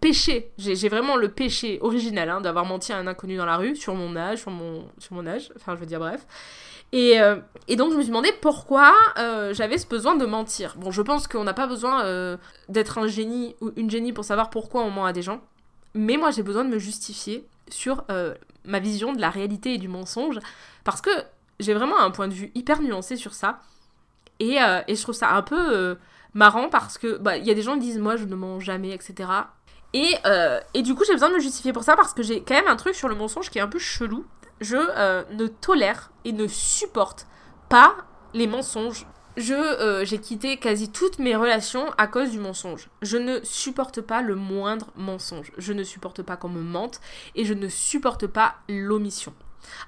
péché, 0.00 0.52
j'ai 0.58 0.88
vraiment 0.88 1.16
le 1.16 1.28
péché 1.30 1.78
original 1.80 2.28
hein, 2.28 2.40
d'avoir 2.40 2.64
menti 2.64 2.92
à 2.92 2.98
un 2.98 3.06
inconnu 3.06 3.36
dans 3.36 3.46
la 3.46 3.56
rue, 3.56 3.76
sur 3.76 3.94
mon 3.94 4.14
âge, 4.16 4.40
sur 4.40 4.50
mon, 4.50 4.84
sur 4.98 5.14
mon 5.14 5.26
âge, 5.26 5.50
enfin 5.56 5.74
je 5.74 5.80
veux 5.80 5.86
dire 5.86 5.98
bref. 5.98 6.26
Et, 6.92 7.20
euh, 7.20 7.36
et 7.68 7.76
donc 7.76 7.92
je 7.92 7.96
me 7.96 8.02
suis 8.02 8.08
demandé 8.08 8.32
pourquoi 8.40 8.92
euh, 9.18 9.54
j'avais 9.54 9.78
ce 9.78 9.86
besoin 9.86 10.16
de 10.16 10.26
mentir. 10.26 10.74
Bon, 10.76 10.90
je 10.90 11.02
pense 11.02 11.28
qu'on 11.28 11.44
n'a 11.44 11.54
pas 11.54 11.66
besoin 11.66 12.04
euh, 12.04 12.36
d'être 12.68 12.98
un 12.98 13.06
génie 13.06 13.54
ou 13.60 13.70
une 13.76 13.90
génie 13.90 14.12
pour 14.12 14.24
savoir 14.24 14.50
pourquoi 14.50 14.82
on 14.82 14.90
ment 14.90 15.06
à 15.06 15.12
des 15.12 15.22
gens. 15.22 15.40
Mais 15.94 16.16
moi 16.16 16.30
j'ai 16.30 16.42
besoin 16.42 16.64
de 16.64 16.70
me 16.70 16.78
justifier 16.78 17.46
sur 17.68 18.04
ma 18.64 18.80
vision 18.80 19.12
de 19.12 19.20
la 19.20 19.30
réalité 19.30 19.74
et 19.74 19.78
du 19.78 19.88
mensonge. 19.88 20.38
Parce 20.84 21.00
que 21.00 21.10
j'ai 21.60 21.74
vraiment 21.74 21.98
un 22.00 22.10
point 22.10 22.28
de 22.28 22.34
vue 22.34 22.50
hyper 22.54 22.80
nuancé 22.82 23.16
sur 23.16 23.34
ça. 23.34 23.60
Et, 24.40 24.56
et 24.86 24.94
je 24.94 25.02
trouve 25.02 25.14
ça 25.14 25.32
un 25.32 25.42
peu 25.42 25.96
marrant 26.34 26.68
parce 26.68 26.98
que 26.98 27.18
bah, 27.18 27.36
il 27.36 27.44
y 27.44 27.50
a 27.50 27.54
des 27.54 27.62
gens 27.62 27.74
qui 27.74 27.80
disent 27.80 27.98
moi 27.98 28.16
je 28.16 28.24
ne 28.24 28.34
mens 28.34 28.60
jamais, 28.60 28.90
etc. 28.90 29.28
Et, 29.92 30.14
euh, 30.24 30.60
et 30.74 30.82
du 30.82 30.94
coup 30.94 31.04
j'ai 31.04 31.12
besoin 31.12 31.30
de 31.30 31.34
me 31.34 31.40
justifier 31.40 31.72
pour 31.72 31.82
ça 31.82 31.96
parce 31.96 32.14
que 32.14 32.22
j'ai 32.22 32.42
quand 32.42 32.54
même 32.54 32.68
un 32.68 32.76
truc 32.76 32.94
sur 32.94 33.08
le 33.08 33.14
mensonge 33.14 33.50
qui 33.50 33.58
est 33.58 33.62
un 33.62 33.68
peu 33.68 33.78
chelou. 33.78 34.24
Je 34.60 34.76
euh, 34.76 35.24
ne 35.32 35.46
tolère 35.46 36.10
et 36.24 36.32
ne 36.32 36.46
supporte 36.46 37.26
pas 37.68 37.96
les 38.34 38.46
mensonges. 38.46 39.06
Je 39.36 39.54
euh, 39.54 40.04
j'ai 40.04 40.18
quitté 40.18 40.58
quasi 40.58 40.90
toutes 40.90 41.18
mes 41.18 41.34
relations 41.34 41.86
à 41.98 42.06
cause 42.06 42.30
du 42.30 42.38
mensonge. 42.38 42.88
Je 43.02 43.16
ne 43.16 43.40
supporte 43.42 44.00
pas 44.00 44.22
le 44.22 44.34
moindre 44.34 44.88
mensonge. 44.96 45.52
Je 45.56 45.72
ne 45.72 45.82
supporte 45.82 46.22
pas 46.22 46.36
qu'on 46.36 46.48
me 46.48 46.62
mente 46.62 47.00
et 47.34 47.44
je 47.44 47.54
ne 47.54 47.68
supporte 47.68 48.26
pas 48.26 48.56
l'omission. 48.68 49.32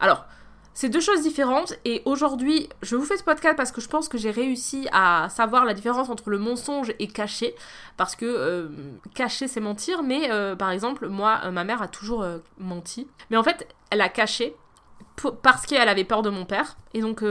Alors, 0.00 0.26
c'est 0.74 0.88
deux 0.88 1.00
choses 1.00 1.22
différentes 1.22 1.74
et 1.84 2.02
aujourd'hui, 2.04 2.68
je 2.80 2.96
vous 2.96 3.04
fais 3.04 3.16
ce 3.16 3.24
podcast 3.24 3.56
parce 3.56 3.72
que 3.72 3.80
je 3.80 3.88
pense 3.88 4.08
que 4.08 4.16
j'ai 4.16 4.30
réussi 4.30 4.88
à 4.92 5.28
savoir 5.28 5.64
la 5.64 5.74
différence 5.74 6.08
entre 6.08 6.30
le 6.30 6.38
mensonge 6.38 6.94
et 6.98 7.08
cacher 7.08 7.54
parce 7.96 8.16
que 8.16 8.24
euh, 8.24 8.68
cacher 9.14 9.48
c'est 9.48 9.60
mentir 9.60 10.02
mais 10.02 10.30
euh, 10.30 10.56
par 10.56 10.70
exemple, 10.70 11.08
moi 11.08 11.40
euh, 11.44 11.50
ma 11.50 11.64
mère 11.64 11.82
a 11.82 11.88
toujours 11.88 12.26
menti. 12.58 13.06
Mais 13.30 13.36
en 13.36 13.42
fait, 13.42 13.68
elle 13.90 14.00
a 14.00 14.08
caché 14.08 14.56
parce 15.42 15.66
qu'elle 15.66 15.88
avait 15.88 16.04
peur 16.04 16.22
de 16.22 16.30
mon 16.30 16.46
père. 16.46 16.76
Et 16.94 17.00
donc 17.00 17.22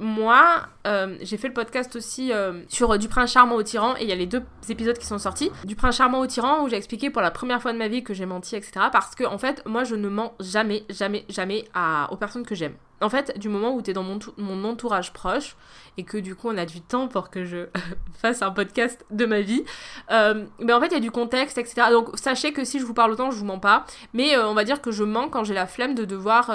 moi, 0.00 0.66
euh, 0.86 1.16
j'ai 1.20 1.36
fait 1.36 1.48
le 1.48 1.54
podcast 1.54 1.96
aussi 1.96 2.32
euh, 2.32 2.62
sur 2.68 2.92
euh, 2.92 2.98
Du 2.98 3.08
prince 3.08 3.32
charmant 3.32 3.56
au 3.56 3.62
tyran 3.62 3.94
et 3.96 4.02
il 4.02 4.08
y 4.08 4.12
a 4.12 4.14
les 4.14 4.26
deux 4.26 4.42
épisodes 4.68 4.98
qui 4.98 5.06
sont 5.06 5.18
sortis. 5.18 5.50
Du 5.64 5.76
prince 5.76 5.96
charmant 5.96 6.20
au 6.20 6.26
tyran 6.26 6.62
où 6.62 6.68
j'ai 6.68 6.76
expliqué 6.76 7.10
pour 7.10 7.22
la 7.22 7.30
première 7.30 7.60
fois 7.60 7.72
de 7.72 7.78
ma 7.78 7.88
vie 7.88 8.02
que 8.02 8.14
j'ai 8.14 8.26
menti, 8.26 8.56
etc. 8.56 8.86
Parce 8.92 9.14
que 9.14 9.24
en 9.24 9.38
fait, 9.38 9.62
moi 9.66 9.84
je 9.84 9.94
ne 9.94 10.08
mens 10.08 10.34
jamais, 10.40 10.84
jamais, 10.88 11.24
jamais 11.28 11.64
à, 11.74 12.08
aux 12.12 12.16
personnes 12.16 12.46
que 12.46 12.54
j'aime. 12.54 12.74
En 13.00 13.08
fait, 13.08 13.38
du 13.38 13.48
moment 13.48 13.74
où 13.74 13.82
tu 13.82 13.90
es 13.90 13.92
dans 13.92 14.02
mon, 14.02 14.18
mon 14.38 14.64
entourage 14.64 15.12
proche 15.12 15.56
et 15.96 16.02
que 16.02 16.18
du 16.18 16.34
coup 16.34 16.48
on 16.48 16.58
a 16.58 16.66
du 16.66 16.80
temps 16.80 17.06
pour 17.06 17.30
que 17.30 17.44
je 17.44 17.68
fasse 18.20 18.42
un 18.42 18.50
podcast 18.50 19.04
de 19.10 19.24
ma 19.24 19.40
vie, 19.40 19.64
mais 20.10 20.72
en 20.72 20.80
fait 20.80 20.86
il 20.88 20.94
y 20.94 20.96
a 20.96 21.00
du 21.00 21.12
contexte, 21.12 21.58
etc. 21.58 21.88
Donc 21.90 22.18
sachez 22.18 22.52
que 22.52 22.64
si 22.64 22.80
je 22.80 22.84
vous 22.84 22.94
parle 22.94 23.12
autant, 23.12 23.30
je 23.30 23.36
vous 23.36 23.44
mens 23.44 23.60
pas. 23.60 23.84
Mais 24.14 24.36
on 24.36 24.54
va 24.54 24.64
dire 24.64 24.80
que 24.80 24.90
je 24.90 25.04
mens 25.04 25.28
quand 25.28 25.44
j'ai 25.44 25.54
la 25.54 25.66
flemme 25.66 25.94
de 25.94 26.04
devoir 26.04 26.50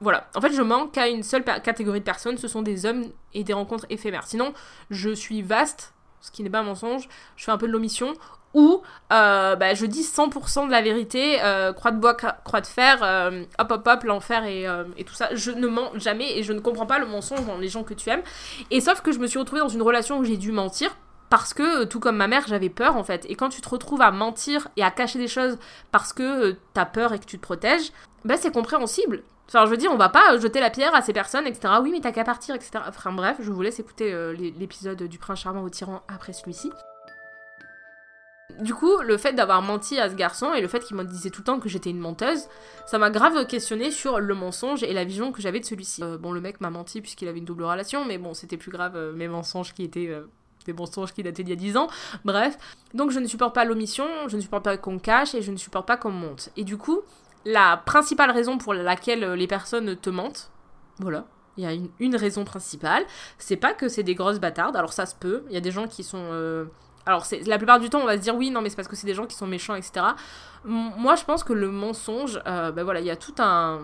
voilà, 0.00 0.28
en 0.34 0.40
fait, 0.40 0.52
je 0.52 0.62
manque 0.62 0.92
qu'à 0.92 1.08
une 1.08 1.22
seule 1.22 1.44
catégorie 1.44 2.00
de 2.00 2.04
personnes, 2.04 2.38
ce 2.38 2.48
sont 2.48 2.62
des 2.62 2.86
hommes 2.86 3.04
et 3.34 3.44
des 3.44 3.52
rencontres 3.52 3.86
éphémères. 3.90 4.26
Sinon, 4.26 4.54
je 4.90 5.10
suis 5.10 5.42
vaste, 5.42 5.92
ce 6.20 6.30
qui 6.30 6.42
n'est 6.42 6.50
pas 6.50 6.60
un 6.60 6.64
mensonge, 6.64 7.08
je 7.36 7.44
fais 7.44 7.50
un 7.50 7.58
peu 7.58 7.66
de 7.66 7.72
l'omission, 7.72 8.14
ou 8.54 8.82
euh, 9.12 9.56
bah, 9.56 9.74
je 9.74 9.86
dis 9.86 10.02
100% 10.02 10.66
de 10.66 10.70
la 10.70 10.82
vérité, 10.82 11.42
euh, 11.42 11.72
croix 11.72 11.92
de 11.92 11.98
bois, 11.98 12.14
croix 12.14 12.60
de 12.60 12.66
fer, 12.66 12.98
euh, 13.02 13.44
hop 13.58 13.70
hop 13.70 13.86
hop, 13.86 14.04
l'enfer 14.04 14.44
et, 14.44 15.04
tout 15.04 15.14
ça. 15.14 15.28
Je 15.34 15.50
ne 15.50 15.68
mens 15.68 15.90
jamais 15.94 16.38
et 16.38 16.42
je 16.42 16.52
ne 16.52 16.60
comprends 16.60 16.86
pas 16.86 16.98
le 16.98 17.06
mensonge 17.06 17.44
dans 17.46 17.58
les 17.58 17.68
gens 17.68 17.84
que 17.84 17.94
tu 17.94 18.10
aimes. 18.10 18.22
Et 18.70 18.80
sauf 18.80 19.02
que 19.02 19.12
je 19.12 19.18
me 19.18 19.26
suis 19.26 19.38
retrouvée 19.38 19.60
dans 19.60 19.68
une 19.68 19.82
relation 19.82 20.18
où 20.18 20.24
j'ai 20.24 20.36
dû 20.36 20.52
mentir. 20.52 20.96
Parce 21.28 21.54
que, 21.54 21.84
tout 21.84 22.00
comme 22.00 22.16
ma 22.16 22.26
mère, 22.26 22.42
j'avais 22.48 22.70
peur 22.70 22.96
en 22.96 23.04
fait. 23.04 23.24
Et 23.28 23.36
quand 23.36 23.50
tu 23.50 23.60
te 23.60 23.68
retrouves 23.68 24.02
à 24.02 24.10
mentir 24.10 24.66
et 24.76 24.82
à 24.82 24.90
cacher 24.90 25.20
des 25.20 25.28
choses 25.28 25.58
parce 25.92 26.12
que 26.12 26.56
t'as 26.74 26.86
peur 26.86 27.12
et 27.12 27.20
que 27.20 27.24
tu 27.24 27.38
te 27.38 27.42
protèges, 27.42 27.92
bah 28.24 28.34
c'est 28.36 28.52
compréhensible. 28.52 29.22
Enfin, 29.52 29.64
je 29.66 29.70
veux 29.70 29.76
dire, 29.76 29.90
on 29.92 29.96
va 29.96 30.08
pas 30.08 30.38
jeter 30.38 30.60
la 30.60 30.70
pierre 30.70 30.94
à 30.94 31.02
ces 31.02 31.12
personnes, 31.12 31.44
etc. 31.46 31.74
Oui, 31.82 31.90
mais 31.90 31.98
t'as 32.00 32.12
qu'à 32.12 32.22
partir, 32.22 32.54
etc. 32.54 32.70
Enfin, 32.86 33.10
bref, 33.10 33.36
je 33.40 33.50
vous 33.50 33.62
laisse 33.62 33.80
écouter 33.80 34.12
euh, 34.12 34.32
l'é- 34.32 34.54
l'épisode 34.56 35.02
du 35.02 35.18
prince 35.18 35.40
charmant 35.40 35.62
au 35.62 35.68
tyran 35.68 36.02
après 36.06 36.32
celui-ci. 36.32 36.70
Du 38.60 38.74
coup, 38.74 38.98
le 39.02 39.16
fait 39.16 39.32
d'avoir 39.32 39.62
menti 39.62 39.98
à 39.98 40.10
ce 40.10 40.14
garçon 40.14 40.52
et 40.54 40.60
le 40.60 40.68
fait 40.68 40.80
qu'il 40.80 40.96
me 40.96 41.04
disait 41.04 41.30
tout 41.30 41.40
le 41.40 41.44
temps 41.46 41.60
que 41.60 41.68
j'étais 41.68 41.90
une 41.90 41.98
menteuse, 41.98 42.46
ça 42.84 42.98
m'a 42.98 43.08
grave 43.10 43.46
questionné 43.46 43.90
sur 43.90 44.20
le 44.20 44.34
mensonge 44.34 44.82
et 44.82 44.92
la 44.92 45.04
vision 45.04 45.32
que 45.32 45.40
j'avais 45.40 45.60
de 45.60 45.64
celui-ci. 45.64 46.02
Euh, 46.02 46.18
bon, 46.18 46.32
le 46.32 46.40
mec 46.40 46.60
m'a 46.60 46.70
menti 46.70 47.00
puisqu'il 47.00 47.26
avait 47.28 47.38
une 47.38 47.44
double 47.44 47.64
relation, 47.64 48.04
mais 48.04 48.18
bon, 48.18 48.34
c'était 48.34 48.56
plus 48.56 48.70
grave 48.70 48.96
euh, 48.96 49.12
mes 49.12 49.28
mensonges 49.28 49.72
qui 49.72 49.82
étaient 49.84 50.14
des 50.66 50.72
mensonges 50.74 51.12
qui 51.14 51.22
dataient 51.22 51.42
d'il 51.42 51.50
y 51.50 51.56
a 51.56 51.56
10 51.56 51.76
ans. 51.76 51.88
Bref, 52.24 52.58
donc 52.92 53.12
je 53.12 53.18
ne 53.18 53.26
supporte 53.26 53.54
pas 53.54 53.64
l'omission, 53.64 54.04
je 54.28 54.36
ne 54.36 54.42
supporte 54.42 54.64
pas 54.64 54.76
qu'on 54.76 54.98
cache 54.98 55.34
et 55.34 55.42
je 55.42 55.50
ne 55.52 55.56
supporte 55.56 55.86
pas 55.86 55.96
qu'on 55.96 56.10
monte. 56.10 56.50
Et 56.56 56.64
du 56.64 56.76
coup, 56.76 57.00
la 57.44 57.76
principale 57.78 58.30
raison 58.30 58.58
pour 58.58 58.74
laquelle 58.74 59.24
euh, 59.24 59.36
les 59.36 59.46
personnes 59.46 59.96
te 59.96 60.10
mentent, 60.10 60.50
voilà, 60.98 61.24
il 61.56 61.64
y 61.64 61.66
a 61.66 61.72
une, 61.98 62.16
raison 62.16 62.44
principale, 62.44 63.04
c'est 63.38 63.56
pas 63.56 63.72
que 63.72 63.88
c'est 63.88 64.02
des 64.02 64.14
grosses 64.14 64.40
bâtardes, 64.40 64.76
alors 64.76 64.92
ça 64.92 65.06
se 65.06 65.14
peut, 65.14 65.44
il 65.48 65.54
y 65.54 65.56
a 65.56 65.60
des 65.60 65.70
gens 65.70 65.86
qui 65.86 66.02
sont... 66.04 66.28
euh, 66.32 66.66
alors 67.06 67.24
c'est 67.24 67.46
la 67.46 67.56
plupart 67.56 67.80
du 67.80 67.88
temps 67.88 68.00
on 68.00 68.04
va 68.04 68.18
se 68.18 68.22
dire 68.22 68.36
oui 68.36 68.50
non 68.50 68.60
mais 68.60 68.68
c'est 68.68 68.76
parce 68.76 68.86
que 68.86 68.94
c'est 68.94 69.06
des 69.06 69.14
gens 69.14 69.26
qui 69.26 69.34
sont 69.34 69.46
méchants 69.46 69.74
etc. 69.74 70.04
Moi 70.64 71.16
je 71.16 71.24
pense 71.24 71.42
que 71.42 71.54
le 71.54 71.70
mensonge, 71.70 72.40
euh, 72.46 72.72
ben 72.72 72.84
voilà 72.84 73.00
il 73.00 73.06
y 73.06 73.10
a 73.10 73.16
tout 73.16 73.34
un, 73.38 73.80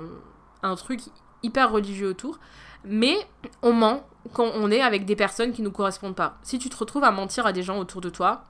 un 0.63 0.77
truc 0.77 1.01
hyper 1.43 1.73
religieux 1.73 2.09
autour, 2.09 2.39
mais 2.85 3.17
on 3.63 3.73
ment 3.73 4.07
quand 4.35 4.51
on 4.55 4.71
est 4.71 4.83
avec 4.83 5.07
des 5.07 5.17
personnes 5.17 5.53
qui 5.53 5.63
nous 5.63 5.71
correspondent 5.71 6.15
pas. 6.15 6.37
Si 6.43 6.59
tu 6.59 6.69
te 6.69 6.77
retrouves 6.77 7.05
à 7.05 7.11
mentir 7.11 7.47
à 7.47 7.53
des 7.53 7.63
gens 7.63 7.79
autour 7.79 8.03
de 8.03 8.11
toi, 8.11 8.45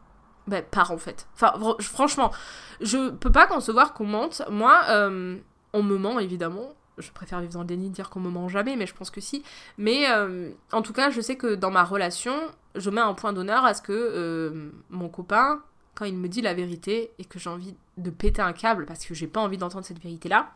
ben 0.47 0.63
pars 0.63 0.91
en 0.91 0.99
fait. 0.99 1.27
Enfin 1.35 1.55
franchement, 1.81 2.33
je 2.81 3.11
peux 3.11 3.33
pas 3.33 3.47
concevoir 3.47 3.95
qu'on 3.95 4.07
mente. 4.07 4.43
Moi, 4.51 4.81
euh, 4.89 5.37
on 5.73 5.83
me 5.83 5.97
ment 5.97 6.19
évidemment. 6.19 6.75
Je 6.99 7.11
préfère 7.11 7.41
vivre 7.41 7.53
dans 7.53 7.61
le 7.61 7.67
déni, 7.67 7.91
dire 7.91 8.09
qu'on 8.09 8.21
me 8.21 8.31
ment 8.31 8.49
jamais, 8.49 8.75
mais 8.77 8.87
je 8.87 8.95
pense 8.95 9.11
que 9.11 9.21
si. 9.21 9.43
Mais 9.77 10.09
euh, 10.09 10.51
en 10.73 10.81
tout 10.81 10.95
cas, 10.95 11.11
je 11.11 11.21
sais 11.21 11.37
que 11.37 11.55
dans 11.55 11.71
ma 11.71 11.85
relation, 11.85 12.35
je 12.75 12.89
mets 12.89 13.03
un 13.03 13.13
point 13.13 13.35
d'honneur 13.35 13.67
à 13.67 13.75
ce 13.75 13.83
que 13.83 13.93
euh, 13.93 14.71
mon 14.89 15.11
copain, 15.11 15.61
quand 15.95 16.07
il 16.07 16.17
me 16.17 16.29
dit 16.29 16.41
la 16.41 16.55
vérité 16.55 17.11
et 17.19 17.25
que 17.25 17.39
j'ai 17.39 17.51
envie 17.51 17.75
de 17.99 18.11
péter 18.11 18.41
un 18.41 18.55
câble 18.55 18.87
parce 18.87 19.05
que 19.05 19.13
j'ai 19.15 19.27
pas 19.27 19.41
envie 19.41 19.59
d'entendre 19.59 19.85
cette 19.85 20.01
vérité-là. 20.03 20.53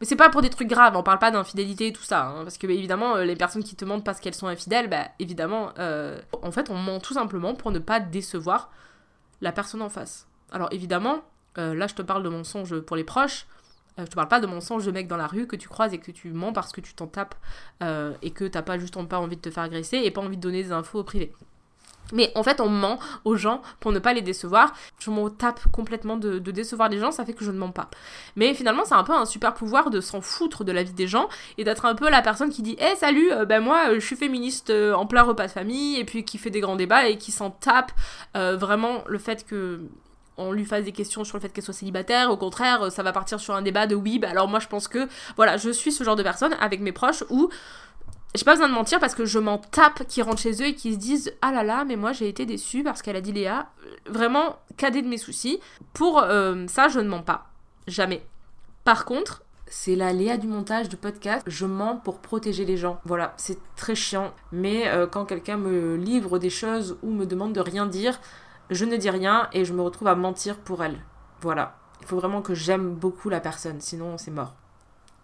Mais 0.00 0.06
c'est 0.06 0.16
pas 0.16 0.30
pour 0.30 0.42
des 0.42 0.50
trucs 0.50 0.68
graves, 0.68 0.96
on 0.96 1.02
parle 1.04 1.18
pas 1.18 1.30
d'infidélité 1.30 1.88
et 1.88 1.92
tout 1.92 2.02
ça. 2.02 2.26
hein, 2.28 2.42
parce 2.42 2.58
que 2.58 2.66
bah, 2.66 2.72
évidemment, 2.72 3.16
les 3.18 3.36
personnes 3.36 3.62
qui 3.62 3.76
te 3.76 3.84
mentent 3.84 4.04
parce 4.04 4.18
qu'elles 4.18 4.34
sont 4.34 4.46
infidèles, 4.48 4.88
bah 4.88 5.08
évidemment, 5.20 5.72
en 5.76 6.50
fait, 6.50 6.70
on 6.70 6.76
ment 6.78 6.98
tout 6.98 7.14
simplement 7.14 7.54
pour 7.54 7.70
ne 7.70 7.78
pas 7.78 8.00
décevoir 8.00 8.70
la 9.40 9.52
personne 9.52 9.82
en 9.82 9.88
face. 9.88 10.26
Alors 10.52 10.68
évidemment, 10.72 11.22
euh, 11.58 11.74
là 11.74 11.86
je 11.86 11.94
te 11.94 12.02
parle 12.02 12.22
de 12.22 12.28
mensonges 12.28 12.78
pour 12.80 12.96
les 12.96 13.04
proches. 13.04 13.46
Euh, 13.98 14.04
je 14.04 14.10
te 14.10 14.14
parle 14.14 14.28
pas 14.28 14.40
de 14.40 14.46
mensonges 14.46 14.86
de 14.86 14.92
mecs 14.92 15.08
dans 15.08 15.16
la 15.16 15.26
rue 15.26 15.46
que 15.46 15.56
tu 15.56 15.68
croises 15.68 15.92
et 15.92 15.98
que 15.98 16.10
tu 16.10 16.32
mens 16.32 16.52
parce 16.52 16.72
que 16.72 16.80
tu 16.80 16.94
t'en 16.94 17.06
tapes 17.06 17.34
euh, 17.82 18.14
et 18.22 18.30
que 18.30 18.44
t'as 18.44 18.62
pas 18.62 18.78
juste 18.78 18.96
pas 19.08 19.18
envie 19.18 19.36
de 19.36 19.40
te 19.40 19.50
faire 19.50 19.64
agresser 19.64 19.98
et 19.98 20.10
pas 20.10 20.20
envie 20.20 20.36
de 20.36 20.42
donner 20.42 20.62
des 20.62 20.72
infos 20.72 21.00
au 21.00 21.04
privé. 21.04 21.32
Mais 22.12 22.32
en 22.34 22.42
fait, 22.42 22.60
on 22.60 22.68
ment 22.68 22.98
aux 23.24 23.36
gens 23.36 23.62
pour 23.80 23.92
ne 23.92 23.98
pas 23.98 24.12
les 24.12 24.22
décevoir. 24.22 24.72
Je 24.98 25.10
m'en 25.10 25.30
tape 25.30 25.60
complètement 25.72 26.16
de, 26.16 26.38
décevoir 26.38 26.88
les 26.88 26.98
gens, 26.98 27.10
ça 27.10 27.24
fait 27.24 27.32
que 27.32 27.44
je 27.44 27.50
ne 27.50 27.58
mens 27.58 27.70
pas. 27.70 27.88
Mais 28.36 28.54
finalement, 28.54 28.84
c'est 28.84 28.94
un 28.94 29.04
peu 29.04 29.12
un 29.12 29.24
super 29.24 29.54
pouvoir 29.54 29.90
de 29.90 30.00
s'en 30.00 30.20
foutre 30.20 30.64
de 30.64 30.72
la 30.72 30.82
vie 30.82 30.92
des 30.92 31.06
gens 31.06 31.28
et 31.58 31.64
d'être 31.64 31.84
un 31.84 31.94
peu 31.94 32.10
la 32.10 32.22
personne 32.22 32.50
qui 32.50 32.62
dit 32.62 32.76
Eh 32.80 32.96
salut, 32.96 33.30
euh, 33.32 33.44
ben 33.44 33.60
moi 33.60 33.90
euh, 33.90 33.94
je 33.94 34.06
suis 34.06 34.16
féministe 34.16 34.70
euh, 34.70 34.94
en 34.94 35.06
plein 35.06 35.22
repas 35.22 35.46
de 35.46 35.52
famille 35.52 35.98
et 35.98 36.04
puis 36.04 36.24
qui 36.24 36.38
fait 36.38 36.50
des 36.50 36.60
grands 36.60 36.76
débats 36.76 37.08
et 37.08 37.18
qui 37.18 37.32
s'en 37.32 37.50
tape 37.50 37.92
vraiment 38.34 39.02
le 39.06 39.18
fait 39.18 39.46
que 39.46 39.80
on 40.36 40.52
lui 40.52 40.64
fasse 40.64 40.84
des 40.84 40.92
questions 40.92 41.24
sur 41.24 41.36
le 41.36 41.42
fait 41.42 41.50
qu'elle 41.50 41.64
soit 41.64 41.74
célibataire, 41.74 42.30
au 42.30 42.36
contraire, 42.36 42.90
ça 42.90 43.02
va 43.02 43.12
partir 43.12 43.38
sur 43.38 43.54
un 43.54 43.60
débat 43.60 43.86
de 43.86 43.94
oui, 43.94 44.18
bah 44.18 44.30
alors 44.30 44.48
moi 44.48 44.58
je 44.58 44.68
pense 44.68 44.88
que, 44.88 45.06
voilà, 45.36 45.58
je 45.58 45.70
suis 45.70 45.92
ce 45.92 46.02
genre 46.02 46.16
de 46.16 46.22
personne 46.22 46.54
avec 46.60 46.80
mes 46.80 46.92
proches 46.92 47.24
où 47.28 47.50
j'ai 48.34 48.44
pas 48.44 48.52
besoin 48.52 48.68
de 48.68 48.74
mentir 48.74 49.00
parce 49.00 49.14
que 49.14 49.24
je 49.24 49.38
m'en 49.38 49.58
tape 49.58 50.06
qui 50.06 50.22
rentrent 50.22 50.40
chez 50.40 50.62
eux 50.62 50.66
et 50.66 50.74
qui 50.74 50.94
se 50.94 50.98
disent 50.98 51.32
ah 51.42 51.50
là 51.50 51.64
là 51.64 51.84
mais 51.84 51.96
moi 51.96 52.12
j'ai 52.12 52.28
été 52.28 52.46
déçue 52.46 52.84
parce 52.84 53.02
qu'elle 53.02 53.16
a 53.16 53.20
dit 53.20 53.32
Léa 53.32 53.70
vraiment 54.06 54.58
cadet 54.76 55.02
de 55.02 55.08
mes 55.08 55.18
soucis 55.18 55.60
pour 55.92 56.20
euh, 56.20 56.66
ça 56.68 56.88
je 56.88 57.00
ne 57.00 57.08
mens 57.08 57.22
pas. 57.22 57.46
Jamais. 57.88 58.24
Par 58.84 59.04
contre 59.04 59.42
c'est 59.66 59.96
la 59.96 60.12
Léa 60.12 60.36
du 60.36 60.46
montage 60.46 60.88
du 60.88 60.96
podcast. 60.96 61.44
Je 61.46 61.66
mens 61.66 61.96
pour 61.96 62.18
protéger 62.20 62.64
les 62.64 62.76
gens. 62.76 63.00
Voilà 63.04 63.34
c'est 63.36 63.58
très 63.74 63.96
chiant. 63.96 64.32
Mais 64.52 64.86
euh, 64.88 65.08
quand 65.08 65.24
quelqu'un 65.24 65.56
me 65.56 65.96
livre 65.96 66.38
des 66.38 66.50
choses 66.50 66.98
ou 67.02 67.10
me 67.10 67.26
demande 67.26 67.52
de 67.52 67.60
rien 67.60 67.86
dire 67.86 68.20
je 68.70 68.84
ne 68.84 68.96
dis 68.96 69.10
rien 69.10 69.48
et 69.52 69.64
je 69.64 69.72
me 69.72 69.82
retrouve 69.82 70.06
à 70.06 70.14
mentir 70.14 70.56
pour 70.58 70.84
elle. 70.84 71.04
Voilà. 71.40 71.76
Il 72.00 72.06
faut 72.06 72.16
vraiment 72.16 72.42
que 72.42 72.54
j'aime 72.54 72.94
beaucoup 72.94 73.28
la 73.28 73.40
personne, 73.40 73.80
sinon 73.80 74.16
c'est 74.18 74.30
mort. 74.30 74.54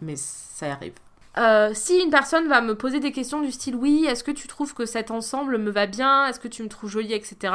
Mais 0.00 0.16
ça 0.16 0.72
arrive. 0.72 0.94
Euh, 1.38 1.70
si 1.74 1.98
une 1.98 2.10
personne 2.10 2.48
va 2.48 2.60
me 2.62 2.74
poser 2.74 2.98
des 2.98 3.12
questions 3.12 3.42
du 3.42 3.52
style 3.52 3.76
oui, 3.76 4.06
est-ce 4.08 4.24
que 4.24 4.30
tu 4.30 4.48
trouves 4.48 4.72
que 4.74 4.86
cet 4.86 5.10
ensemble 5.10 5.58
me 5.58 5.70
va 5.70 5.86
bien, 5.86 6.26
est-ce 6.26 6.40
que 6.40 6.48
tu 6.48 6.62
me 6.62 6.68
trouves 6.68 6.90
jolie, 6.90 7.12
etc. 7.12 7.52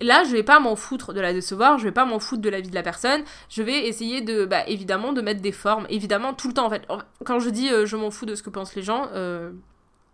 Là, 0.00 0.24
je 0.24 0.30
vais 0.30 0.42
pas 0.42 0.60
m'en 0.60 0.76
foutre 0.76 1.12
de 1.12 1.20
la 1.20 1.32
décevoir, 1.32 1.78
je 1.78 1.84
vais 1.84 1.92
pas 1.92 2.04
m'en 2.04 2.18
foutre 2.18 2.42
de 2.42 2.48
la 2.48 2.60
vie 2.60 2.70
de 2.70 2.74
la 2.74 2.82
personne, 2.82 3.22
je 3.48 3.62
vais 3.62 3.86
essayer 3.86 4.20
de, 4.20 4.44
bah, 4.44 4.66
évidemment, 4.68 5.12
de 5.12 5.20
mettre 5.20 5.40
des 5.40 5.52
formes, 5.52 5.86
évidemment, 5.88 6.34
tout 6.34 6.48
le 6.48 6.54
temps 6.54 6.66
en 6.66 6.70
fait. 6.70 6.86
Quand 7.24 7.40
je 7.40 7.50
dis 7.50 7.70
euh, 7.70 7.86
je 7.86 7.96
m'en 7.96 8.10
fous 8.10 8.26
de 8.26 8.34
ce 8.34 8.42
que 8.42 8.50
pensent 8.50 8.74
les 8.76 8.82
gens, 8.82 9.08
euh, 9.12 9.50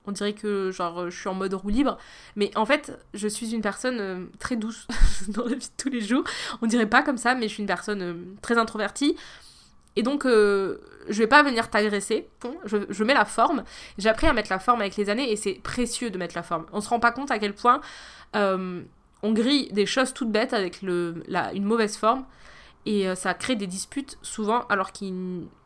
on 0.06 0.12
dirait 0.12 0.32
que 0.32 0.70
genre 0.70 1.10
je 1.10 1.18
suis 1.18 1.28
en 1.28 1.34
mode 1.34 1.52
roue 1.52 1.68
libre, 1.68 1.98
mais 2.34 2.50
en 2.56 2.64
fait, 2.64 2.98
je 3.12 3.28
suis 3.28 3.52
une 3.52 3.60
personne 3.60 4.28
très 4.38 4.56
douce 4.56 4.86
dans 5.28 5.44
la 5.44 5.54
vie 5.54 5.68
de 5.68 5.82
tous 5.82 5.90
les 5.90 6.00
jours. 6.00 6.24
On 6.62 6.66
dirait 6.66 6.88
pas 6.88 7.02
comme 7.02 7.18
ça, 7.18 7.34
mais 7.34 7.48
je 7.48 7.54
suis 7.54 7.62
une 7.62 7.66
personne 7.66 8.36
très 8.40 8.56
introvertie. 8.56 9.16
Et 9.96 10.02
donc, 10.02 10.24
euh, 10.24 10.78
je 11.08 11.18
vais 11.18 11.26
pas 11.26 11.42
venir 11.42 11.70
t'agresser. 11.70 12.28
Je, 12.64 13.04
mets 13.04 13.14
la 13.14 13.24
forme. 13.24 13.64
J'ai 13.98 14.08
appris 14.08 14.26
à 14.26 14.32
mettre 14.32 14.50
la 14.50 14.58
forme 14.58 14.80
avec 14.80 14.96
les 14.96 15.10
années 15.10 15.30
et 15.30 15.36
c'est 15.36 15.54
précieux 15.54 16.10
de 16.10 16.18
mettre 16.18 16.36
la 16.36 16.42
forme. 16.42 16.66
On 16.72 16.80
se 16.80 16.88
rend 16.88 17.00
pas 17.00 17.12
compte 17.12 17.30
à 17.30 17.38
quel 17.38 17.54
point 17.54 17.80
euh, 18.36 18.82
on 19.22 19.32
grille 19.32 19.70
des 19.72 19.86
choses 19.86 20.14
toutes 20.14 20.30
bêtes 20.30 20.52
avec 20.52 20.82
le, 20.82 21.22
une 21.54 21.64
mauvaise 21.64 21.96
forme 21.96 22.24
et 22.86 23.08
euh, 23.08 23.14
ça 23.14 23.34
crée 23.34 23.56
des 23.56 23.66
disputes 23.66 24.18
souvent 24.22 24.60
alors 24.68 24.92
que 24.92 25.04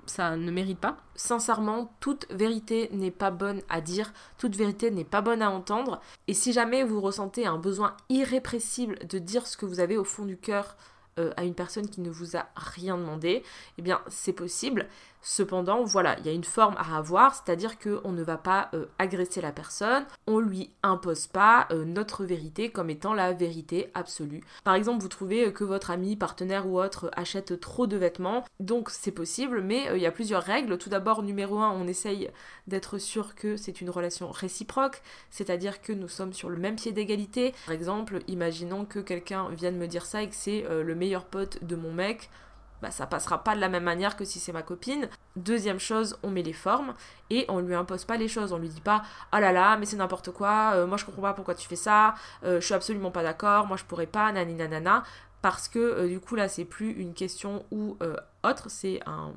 ça 0.07 0.37
ne 0.37 0.51
mérite 0.51 0.79
pas. 0.79 0.97
Sincèrement, 1.15 1.95
toute 2.01 2.27
vérité 2.31 2.89
n'est 2.93 3.11
pas 3.11 3.31
bonne 3.31 3.63
à 3.69 3.81
dire, 3.81 4.13
toute 4.39 4.57
vérité 4.57 4.91
n'est 4.91 5.05
pas 5.05 5.21
bonne 5.21 5.43
à 5.43 5.51
entendre. 5.51 6.01
Et 6.29 6.35
si 6.35 6.53
jamais 6.53 6.83
vous 6.83 7.01
ressentez 7.01 7.47
un 7.47 7.59
besoin 7.59 7.97
irrépressible 8.09 8.99
de 9.07 9.19
dire 9.19 9.47
ce 9.47 9.57
que 9.57 9.67
vous 9.67 9.81
avez 9.81 9.97
au 9.97 10.05
fond 10.05 10.25
du 10.25 10.37
cœur, 10.37 10.77
euh, 11.19 11.33
à 11.37 11.45
une 11.45 11.55
personne 11.55 11.89
qui 11.89 12.01
ne 12.01 12.11
vous 12.11 12.37
a 12.37 12.47
rien 12.57 12.97
demandé, 12.97 13.43
eh 13.79 13.83
bien 13.83 14.01
c'est 14.09 14.33
possible. 14.33 14.89
Cependant, 15.27 15.85
voilà, 15.85 16.19
il 16.19 16.27
y 16.27 16.29
a 16.29 16.33
une 16.33 16.45
forme 16.45 16.77
à 16.77 16.99
avoir, 16.99 17.35
c'est-à-dire 17.35 17.79
qu'on 17.79 18.13
ne 18.13 18.23
va 18.23 18.37
pas 18.37 18.69
euh, 18.75 18.85
agresser 18.99 19.41
la 19.41 19.53
personne, 19.53 20.05
on 20.27 20.39
lui 20.39 20.71
impose 20.83 21.27
pas 21.29 21.67
euh, 21.71 21.87
notre 21.87 22.27
vérité 22.27 22.69
comme 22.69 22.91
étant 22.91 23.15
la 23.15 23.33
vérité 23.33 23.91
absolue. 23.95 24.43
Par 24.65 24.75
exemple, 24.75 25.01
vous 25.01 25.09
trouvez 25.09 25.51
que 25.51 25.65
votre 25.65 25.91
ami, 25.91 26.15
partenaire 26.15 26.69
ou 26.69 26.79
autre 26.79 27.11
achète 27.17 27.59
trop 27.59 27.87
de 27.87 27.97
vêtements, 27.97 28.45
donc 28.61 28.91
c'est 28.91 29.13
possible, 29.13 29.63
mais 29.63 29.87
il 29.95 30.03
y 30.03 30.07
a 30.07 30.13
plusieurs 30.13 30.43
règles. 30.43 30.77
Tout 30.77 30.91
d'abord, 30.91 31.23
numéro 31.23 31.59
un, 31.59 31.71
on 31.71 31.87
essaye 31.87 32.31
d'être 32.67 32.99
sûr 32.99 33.35
que 33.35 33.57
c'est 33.57 33.81
une 33.81 33.89
relation 33.89 34.31
réciproque, 34.31 35.01
c'est-à-dire 35.31 35.81
que 35.81 35.95
nous 35.95 36.09
sommes 36.09 36.35
sur 36.35 36.51
le 36.51 36.59
même 36.59 36.77
pied 36.77 36.93
d'égalité. 36.93 37.55
Par 37.65 37.75
exemple, 37.75 38.19
imaginons 38.29 38.85
que 38.85 38.99
quelqu'un 38.99 39.49
vienne 39.49 39.79
me 39.79 39.89
dire 39.89 40.05
ça 40.05 40.23
et 40.23 40.29
que 40.29 40.37
c'est 40.37 40.67
le 40.69 40.95
meilleur 40.95 41.25
pote 41.25 41.65
de 41.65 41.77
mon 41.77 41.93
mec 41.93 42.29
bah, 42.85 42.91
ça 42.91 43.07
passera 43.07 43.43
pas 43.43 43.55
de 43.55 43.61
la 43.63 43.71
même 43.71 43.85
manière 43.85 44.15
que 44.15 44.27
si 44.27 44.39
c'est 44.39 44.53
ma 44.53 44.61
copine. 44.61 45.09
Deuxième 45.37 45.79
chose, 45.79 46.19
on 46.23 46.29
met 46.29 46.43
les 46.43 46.53
formes 46.53 46.93
et 47.31 47.47
on 47.49 47.61
lui 47.61 47.75
impose 47.75 48.05
pas 48.05 48.19
les 48.19 48.29
choses. 48.29 48.53
On 48.53 48.59
lui 48.59 48.69
dit 48.69 48.83
pas 48.83 49.03
oh 49.33 49.39
là 49.39 49.53
là, 49.53 49.79
mais 49.79 49.87
c'est 49.87 49.97
n'importe 49.97 50.33
quoi, 50.33 50.73
euh, 50.75 50.87
moi 50.87 50.99
je 50.99 51.07
comprends 51.07 51.23
pas 51.23 51.33
pourquoi 51.33 51.55
tu 51.55 51.67
fais 51.67 51.77
ça, 51.77 52.15
euh, 52.45 52.61
je 52.61 52.67
suis 52.67 52.75
absolument 52.75 53.11
pas 53.11 53.23
d'accord, 53.23 53.67
moi 53.67 53.79
je 53.79 53.85
pourrais 53.85 54.07
pas, 54.07 54.31
nani 54.33 54.53
nanana. 54.55 55.03
Parce 55.41 55.67
que 55.67 55.79
euh, 55.79 56.09
du 56.09 56.21
coup 56.21 56.35
là, 56.35 56.47
c'est 56.47 56.67
plus 56.67 56.91
une 56.91 57.15
question 57.15 57.65
ou 57.71 57.97
autre, 58.43 58.69
c'est 58.69 59.01
un 59.07 59.33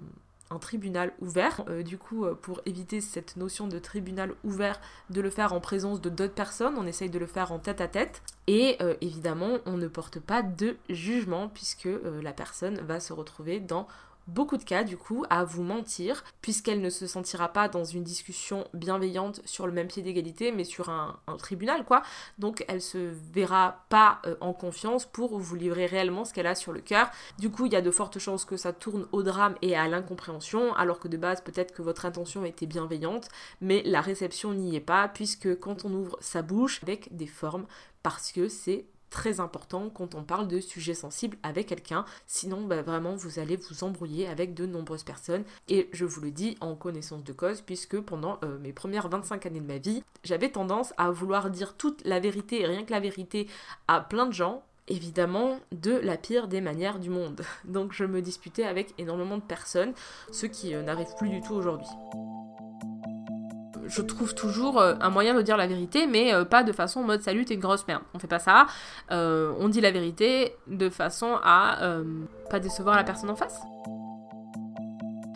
un 0.50 0.60
tribunal 0.60 1.14
ouvert. 1.20 1.64
Euh, 1.70 1.84
du 1.84 1.98
coup, 1.98 2.26
euh, 2.26 2.34
pour 2.34 2.62
éviter 2.66 3.02
cette 3.02 3.38
notion 3.38 3.68
de 3.68 3.80
tribunal 3.80 4.34
ouvert, 4.44 4.80
de 5.10 5.22
le 5.22 5.30
faire 5.30 5.54
en 5.54 5.60
présence 5.60 6.02
de 6.02 6.10
d'autres 6.10 6.34
personnes, 6.34 6.76
on 6.78 6.88
essaye 6.88 7.10
de 7.10 7.20
le 7.20 7.26
faire 7.26 7.52
en 7.52 7.60
tête 7.60 7.82
à 7.82 7.88
tête. 7.88 8.22
Et 8.48 8.78
euh, 8.82 8.96
évidemment, 9.02 9.58
on 9.66 9.78
ne 9.78 9.88
porte 9.88 10.20
pas 10.20 10.42
de 10.42 10.78
jugement 10.90 11.50
puisque 11.50 11.90
la 12.22 12.34
personne 12.34 12.80
va 12.82 13.00
se 13.00 13.12
retrouver 13.12 13.60
dans 13.60 13.88
beaucoup 14.28 14.58
de 14.58 14.64
cas 14.64 14.84
du 14.84 14.98
coup 14.98 15.26
à 15.30 15.44
vous 15.44 15.64
mentir 15.64 16.24
puisqu'elle 16.42 16.82
ne 16.82 16.90
se 16.90 17.08
sentira 17.08 17.50
pas 17.50 17.70
dans 17.70 17.84
une 17.84 18.04
discussion 18.04 18.68
bienveillante 18.74 19.42
sur 19.46 19.66
le 19.66 19.74
même 19.74 19.88
pied 19.88 20.04
d'égalité 20.04 20.52
mais 20.52 20.64
sur 20.64 20.90
un, 20.90 21.20
tribunal 21.38 21.86
quoi. 21.86 22.02
Donc 22.38 22.66
elle 22.68 22.82
se 22.82 22.98
verra 23.34 23.86
pas 23.90 24.20
euh, 24.26 24.36
en 24.42 24.54
confiance 24.54 25.06
pour 25.06 25.38
vous 25.38 25.56
livrer 25.56 25.86
réellement 25.86 26.26
ce 26.26 26.34
qu'elle 26.34 26.48
a 26.48 26.56
sur 26.56 26.72
le 26.72 26.82
cœur. 26.82 27.10
Du 27.40 27.50
coup 27.50 27.66
il 27.66 27.74
y 27.74 27.76
a 27.76 27.82
de 27.82 27.92
fortes 27.92 28.20
chances 28.20 28.46
que 28.46 28.58
ça 28.58 28.74
tourne 28.74 29.08
au 29.12 29.24
drame 29.24 29.56
et 29.62 29.76
à 29.76 29.88
l'incompréhension 29.88 30.74
alors 30.76 31.00
que 31.00 31.08
de 31.08 31.18
base 31.18 31.42
peut-être 31.42 31.74
que 31.74 31.82
votre 31.82 32.06
intention 32.06 32.46
était 32.46 32.66
bienveillante 32.66 33.30
mais 33.62 33.82
la 33.86 34.02
réception 34.02 34.54
n'y 34.54 34.76
est 34.76 34.82
pas 34.82 35.08
puisque 35.08 35.60
quand 35.60 35.86
on 35.86 35.94
ouvre 35.94 36.18
sa 36.22 36.42
bouche 36.42 36.82
avec 36.84 37.16
des 37.16 37.28
formes 37.28 37.66
parce 38.04 38.32
que 38.32 38.48
c'est 38.48 38.86
très 39.10 39.40
important 39.40 39.90
quand 39.90 40.16
on 40.16 40.24
parle 40.24 40.48
de 40.48 40.60
sujets 40.60 40.94
sensibles 40.94 41.38
avec 41.44 41.68
quelqu'un. 41.68 42.06
Sinon, 42.26 42.66
bah, 42.66 42.82
vraiment, 42.82 43.16
vous 43.16 43.40
allez 43.40 43.56
vous 43.56 43.84
embrouiller 43.84 44.28
avec 44.28 44.54
de 44.54 44.66
nombreuses 44.66 45.04
personnes. 45.04 45.44
Et 45.68 45.90
je 45.94 46.06
vous 46.06 46.22
le 46.22 46.32
dis 46.32 46.58
en 46.62 46.76
connaissance 46.76 47.24
de 47.24 47.34
cause, 47.34 47.62
puisque 47.62 48.00
pendant 48.00 48.40
euh, 48.44 48.58
mes 48.60 48.74
premières 48.74 49.10
25 49.10 49.46
années 49.46 49.60
de 49.60 49.68
ma 49.68 49.78
vie, 49.78 50.04
j'avais 50.24 50.50
tendance 50.50 50.94
à 50.98 51.12
vouloir 51.12 51.50
dire 51.50 51.76
toute 51.76 52.04
la 52.06 52.20
vérité 52.20 52.62
et 52.62 52.66
rien 52.66 52.84
que 52.84 52.92
la 52.92 53.00
vérité 53.00 53.48
à 53.88 54.02
plein 54.02 54.26
de 54.26 54.34
gens. 54.34 54.64
Évidemment, 54.90 55.60
de 55.74 55.92
la 55.92 56.16
pire 56.16 56.48
des 56.48 56.62
manières 56.62 57.00
du 57.00 57.10
monde. 57.10 57.42
Donc 57.66 57.92
je 57.92 58.06
me 58.06 58.22
disputais 58.22 58.64
avec 58.64 58.94
énormément 58.98 59.38
de 59.38 59.44
personnes, 59.44 59.94
ce 60.32 60.46
qui 60.46 60.74
euh, 60.74 60.82
n'arrive 60.82 61.14
plus 61.18 61.30
du 61.30 61.42
tout 61.42 61.54
aujourd'hui 61.54 61.90
je 63.88 64.02
trouve 64.02 64.36
toujours 64.36 64.80
euh, 64.80 64.96
un 65.02 65.10
moyen 65.10 65.34
de 65.34 65.42
dire 65.42 65.58
la 65.58 65.68
vérité, 65.68 66.08
mais 66.08 66.34
euh, 66.34 66.46
pas 66.46 66.64
de 66.64 66.72
façon 66.72 67.04
mode 67.04 67.22
salut, 67.22 67.46
t'es 67.46 67.58
grosse 67.58 67.88
merde. 67.88 68.04
On 68.14 68.20
fait 68.20 68.28
pas 68.28 68.40
ça. 68.40 68.68
Euh, 69.12 69.54
on 69.60 69.70
dit 69.70 69.82
la 69.82 69.92
vérité 69.92 70.56
de 70.68 70.90
façon 70.90 71.38
à 71.44 71.78
pas 72.50 72.60
décevoir 72.60 72.96
la 72.96 73.04
personne 73.04 73.30
en 73.30 73.36
face. 73.36 73.60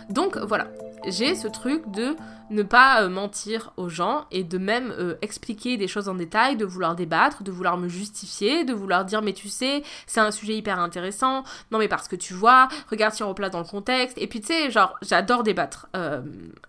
Donc 0.10 0.38
voilà, 0.38 0.68
j'ai 1.08 1.36
ce 1.36 1.48
truc 1.48 1.90
de 1.92 2.16
ne 2.50 2.64
pas 2.64 3.02
euh, 3.02 3.10
mentir 3.10 3.74
aux 3.78 3.90
gens 3.90 4.26
et 4.32 4.44
de 4.44 4.58
même 4.58 4.94
euh, 4.98 5.16
expliquer 5.22 5.78
des 5.78 5.88
choses 5.88 6.10
en 6.10 6.16
détail, 6.16 6.58
de 6.58 6.66
vouloir 6.66 6.96
débattre, 6.96 7.44
de 7.44 7.52
vouloir 7.52 7.78
me 7.78 7.88
justifier, 7.88 8.64
de 8.64 8.74
vouloir 8.74 9.06
dire 9.06 9.22
mais 9.22 9.34
tu 9.34 9.50
sais, 9.50 9.84
c'est 10.06 10.20
un 10.20 10.32
sujet 10.32 10.56
hyper 10.56 10.80
intéressant, 10.80 11.44
non 11.72 11.80
mais 11.80 11.88
parce 11.88 12.08
que 12.08 12.16
tu 12.16 12.34
vois, 12.34 12.68
regarde 12.90 13.14
si 13.14 13.24
on 13.24 13.30
replace 13.30 13.52
dans 13.52 13.60
le 13.60 13.66
contexte, 13.66 14.18
et 14.18 14.28
puis 14.28 14.42
tu 14.42 14.48
sais, 14.48 14.70
genre 14.70 14.98
j'adore 15.02 15.44
débattre 15.44 15.88
euh, 15.96 16.22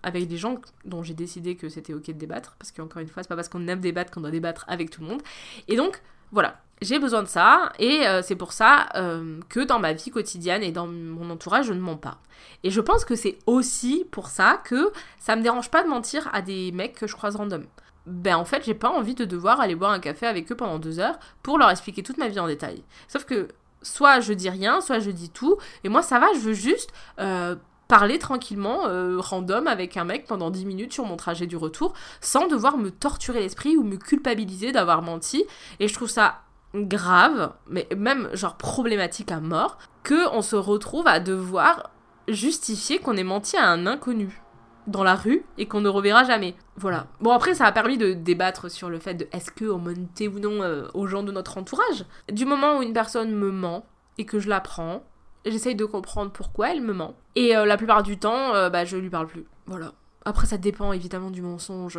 avec 0.02 0.28
des 0.28 0.36
gens 0.36 0.56
dont 0.84 1.02
j'ai 1.02 1.14
décidé 1.14 1.56
que 1.56 1.68
c'était 1.68 1.94
ok 1.94 2.06
de 2.06 2.12
débattre, 2.12 2.56
parce 2.58 2.72
qu'encore 2.72 3.02
une 3.02 3.08
fois, 3.08 3.22
c'est 3.22 3.28
pas 3.28 3.36
parce 3.36 3.48
qu'on 3.48 3.66
aime 3.68 3.80
débattre 3.80 4.12
qu'on 4.12 4.20
doit 4.20 4.30
débattre 4.30 4.64
avec 4.68 4.90
tout 4.90 5.00
le 5.00 5.08
monde, 5.08 5.22
et 5.68 5.76
donc 5.76 6.00
voilà, 6.30 6.60
j'ai 6.82 6.98
besoin 6.98 7.22
de 7.22 7.28
ça 7.28 7.72
et 7.78 8.06
euh, 8.06 8.22
c'est 8.22 8.36
pour 8.36 8.52
ça 8.52 8.88
euh, 8.96 9.40
que 9.48 9.60
dans 9.60 9.78
ma 9.78 9.92
vie 9.92 10.10
quotidienne 10.10 10.62
et 10.62 10.72
dans 10.72 10.86
mon 10.86 11.30
entourage, 11.30 11.66
je 11.66 11.72
ne 11.72 11.80
mens 11.80 11.96
pas. 11.96 12.18
Et 12.64 12.70
je 12.70 12.80
pense 12.80 13.04
que 13.04 13.14
c'est 13.14 13.38
aussi 13.46 14.04
pour 14.10 14.28
ça 14.28 14.60
que 14.64 14.92
ça 15.18 15.36
me 15.36 15.42
dérange 15.42 15.70
pas 15.70 15.82
de 15.82 15.88
mentir 15.88 16.28
à 16.32 16.42
des 16.42 16.72
mecs 16.72 16.94
que 16.94 17.06
je 17.06 17.14
croise 17.14 17.36
random. 17.36 17.64
Ben 18.06 18.36
en 18.36 18.44
fait, 18.44 18.64
j'ai 18.64 18.74
pas 18.74 18.90
envie 18.90 19.14
de 19.14 19.24
devoir 19.24 19.60
aller 19.60 19.76
boire 19.76 19.92
un 19.92 20.00
café 20.00 20.26
avec 20.26 20.50
eux 20.50 20.56
pendant 20.56 20.78
deux 20.78 20.98
heures 20.98 21.18
pour 21.42 21.56
leur 21.56 21.70
expliquer 21.70 22.02
toute 22.02 22.18
ma 22.18 22.28
vie 22.28 22.40
en 22.40 22.48
détail. 22.48 22.82
Sauf 23.06 23.24
que 23.24 23.48
soit 23.82 24.20
je 24.20 24.32
dis 24.32 24.50
rien, 24.50 24.80
soit 24.80 24.98
je 24.98 25.10
dis 25.10 25.30
tout, 25.30 25.58
et 25.84 25.88
moi 25.88 26.02
ça 26.02 26.18
va, 26.18 26.26
je 26.34 26.40
veux 26.40 26.52
juste 26.52 26.90
euh, 27.20 27.54
parler 27.86 28.18
tranquillement, 28.18 28.88
random, 29.18 29.66
avec 29.66 29.96
un 29.98 30.04
mec 30.04 30.26
pendant 30.26 30.50
10 30.50 30.64
minutes 30.64 30.92
sur 30.94 31.04
mon 31.04 31.16
trajet 31.16 31.46
du 31.46 31.56
retour, 31.56 31.92
sans 32.20 32.48
devoir 32.48 32.78
me 32.78 32.90
torturer 32.90 33.40
l'esprit 33.40 33.76
ou 33.76 33.84
me 33.84 33.96
culpabiliser 33.96 34.72
d'avoir 34.72 35.02
menti. 35.02 35.44
Et 35.78 35.88
je 35.88 35.94
trouve 35.94 36.08
ça 36.08 36.40
grave, 36.74 37.52
mais 37.68 37.86
même 37.96 38.28
genre 38.34 38.56
problématique 38.56 39.30
à 39.30 39.40
mort, 39.40 39.78
que 40.02 40.28
on 40.34 40.42
se 40.42 40.56
retrouve 40.56 41.06
à 41.06 41.20
devoir 41.20 41.90
justifier 42.28 42.98
qu'on 42.98 43.16
ait 43.16 43.24
menti 43.24 43.56
à 43.56 43.68
un 43.68 43.86
inconnu 43.86 44.42
dans 44.86 45.04
la 45.04 45.14
rue 45.14 45.44
et 45.58 45.66
qu'on 45.66 45.80
ne 45.80 45.88
reverra 45.88 46.24
jamais. 46.24 46.54
Voilà. 46.76 47.06
Bon 47.20 47.30
après 47.30 47.54
ça 47.54 47.66
a 47.66 47.72
permis 47.72 47.98
de 47.98 48.12
débattre 48.12 48.70
sur 48.70 48.90
le 48.90 48.98
fait 48.98 49.14
de 49.14 49.28
est-ce 49.32 49.50
que 49.50 49.64
on 49.64 49.78
mentait 49.78 50.28
ou 50.28 50.38
non 50.38 50.62
euh, 50.62 50.88
aux 50.94 51.06
gens 51.06 51.22
de 51.22 51.32
notre 51.32 51.58
entourage? 51.58 52.04
Du 52.30 52.44
moment 52.44 52.78
où 52.78 52.82
une 52.82 52.92
personne 52.92 53.32
me 53.32 53.50
ment 53.50 53.84
et 54.18 54.26
que 54.26 54.40
je 54.40 54.48
la 54.48 54.60
prends, 54.60 55.04
j'essaye 55.46 55.76
de 55.76 55.84
comprendre 55.84 56.32
pourquoi 56.32 56.72
elle 56.72 56.82
me 56.82 56.92
ment. 56.92 57.14
Et 57.36 57.56
euh, 57.56 57.64
la 57.64 57.76
plupart 57.76 58.02
du 58.02 58.18
temps, 58.18 58.54
euh, 58.54 58.70
bah 58.70 58.84
je 58.84 58.96
lui 58.96 59.10
parle 59.10 59.26
plus. 59.26 59.44
Voilà. 59.66 59.92
Après 60.24 60.46
ça 60.46 60.58
dépend 60.58 60.92
évidemment 60.92 61.30
du 61.30 61.42
mensonge. 61.42 61.98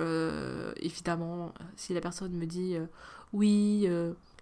évidemment, 0.77 1.53
si 1.75 1.93
la 1.93 2.01
personne 2.01 2.33
me 2.33 2.45
dit 2.45 2.77
oui 3.33 3.89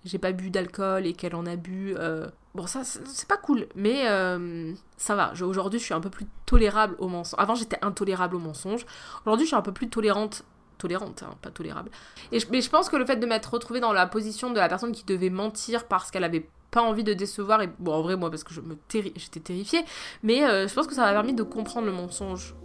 j'ai 0.06 0.18
pas 0.18 0.32
bu 0.32 0.50
d'alcool 0.50 1.06
et 1.06 1.14
qu'elle 1.14 1.36
en 1.36 1.46
a 1.46 1.56
bu. 1.56 1.96
Euh, 1.98 2.28
bon, 2.56 2.66
ça, 2.68 2.84
c'est 2.84 3.28
pas 3.28 3.38
cool, 3.38 3.68
mais 3.76 4.10
euh, 4.10 4.74
ça 4.98 5.16
va. 5.16 5.34
Aujourd'hui, 5.42 5.80
je 5.80 5.86
suis 5.86 5.94
un 5.94 6.02
peu 6.02 6.10
plus 6.10 6.26
tolérable 6.46 6.96
au 7.00 7.08
mensonge. 7.08 7.40
Avant, 7.40 7.56
j'étais 7.56 7.78
intolérable 7.82 8.36
au 8.36 8.40
mensonge. 8.40 8.86
Aujourd'hui, 9.26 9.46
je 9.46 9.50
suis 9.50 9.56
un 9.56 9.62
peu 9.62 9.72
plus 9.72 9.90
tolérante. 9.90 10.44
Tolérante, 10.78 11.22
hein, 11.22 11.36
pas 11.44 11.52
tolérable. 11.52 11.92
Et 12.32 12.40
je, 12.40 12.48
mais 12.52 12.62
je 12.62 12.70
pense 12.70 12.90
que 12.90 12.96
le 12.96 13.06
fait 13.06 13.18
de 13.18 13.28
m'être 13.28 13.54
retrouvée 13.54 13.80
dans 13.80 13.94
la 13.94 14.08
position 14.08 14.50
de 14.50 14.58
la 14.58 14.68
personne 14.68 14.92
qui 14.92 15.04
devait 15.04 15.30
mentir 15.30 15.88
parce 15.88 16.10
qu'elle 16.10 16.24
avait 16.24 16.50
pas 16.72 16.82
envie 16.82 17.04
de 17.04 17.14
décevoir, 17.14 17.62
et 17.62 17.70
bon, 17.78 17.94
en 17.94 18.02
vrai, 18.02 18.16
moi, 18.16 18.32
parce 18.32 18.44
que 18.44 18.54
je 18.54 18.62
me 18.62 18.76
j'étais 18.92 19.40
terrifiée, 19.42 19.84
mais 20.24 20.44
euh, 20.44 20.68
je 20.68 20.74
pense 20.74 20.88
que 20.88 20.96
ça 20.96 21.02
m'a 21.02 21.12
permis 21.12 21.34
de 21.34 21.44
comprendre 21.44 21.86
le 21.86 21.92
mensonge. 21.92 22.56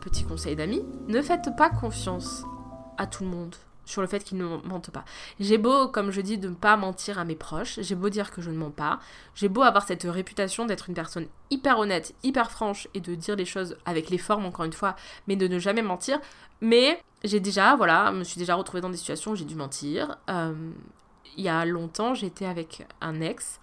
petit 0.00 0.24
conseil 0.24 0.56
d'amis, 0.56 0.82
ne 1.08 1.20
faites 1.20 1.50
pas 1.56 1.68
confiance 1.68 2.44
à 3.00 3.06
tout 3.06 3.24
le 3.24 3.30
monde 3.30 3.56
sur 3.86 4.02
le 4.02 4.06
fait 4.06 4.22
qu'ils 4.22 4.38
ne 4.38 4.44
mentent 4.44 4.90
pas. 4.90 5.04
J'ai 5.40 5.58
beau, 5.58 5.88
comme 5.88 6.10
je 6.12 6.20
dis, 6.20 6.38
de 6.38 6.48
ne 6.48 6.54
pas 6.54 6.76
mentir 6.76 7.18
à 7.18 7.24
mes 7.24 7.34
proches, 7.34 7.80
j'ai 7.80 7.96
beau 7.96 8.08
dire 8.08 8.30
que 8.30 8.40
je 8.40 8.50
ne 8.50 8.56
mens 8.56 8.70
pas, 8.70 9.00
j'ai 9.34 9.48
beau 9.48 9.62
avoir 9.62 9.84
cette 9.84 10.04
réputation 10.04 10.64
d'être 10.64 10.88
une 10.88 10.94
personne 10.94 11.26
hyper 11.50 11.78
honnête, 11.78 12.14
hyper 12.22 12.50
franche 12.50 12.86
et 12.94 13.00
de 13.00 13.14
dire 13.14 13.34
les 13.34 13.44
choses 13.44 13.76
avec 13.86 14.10
les 14.10 14.18
formes, 14.18 14.46
encore 14.46 14.64
une 14.64 14.72
fois, 14.72 14.94
mais 15.26 15.34
de 15.34 15.48
ne 15.48 15.58
jamais 15.58 15.82
mentir. 15.82 16.20
Mais 16.60 17.02
j'ai 17.24 17.40
déjà, 17.40 17.74
voilà, 17.74 18.12
me 18.12 18.22
suis 18.22 18.38
déjà 18.38 18.54
retrouvée 18.54 18.80
dans 18.80 18.90
des 18.90 18.96
situations 18.96 19.32
où 19.32 19.34
j'ai 19.34 19.44
dû 19.44 19.56
mentir. 19.56 20.18
Euh, 20.28 20.54
il 21.36 21.42
y 21.42 21.48
a 21.48 21.64
longtemps, 21.64 22.14
j'étais 22.14 22.46
avec 22.46 22.86
un 23.00 23.20
ex 23.20 23.60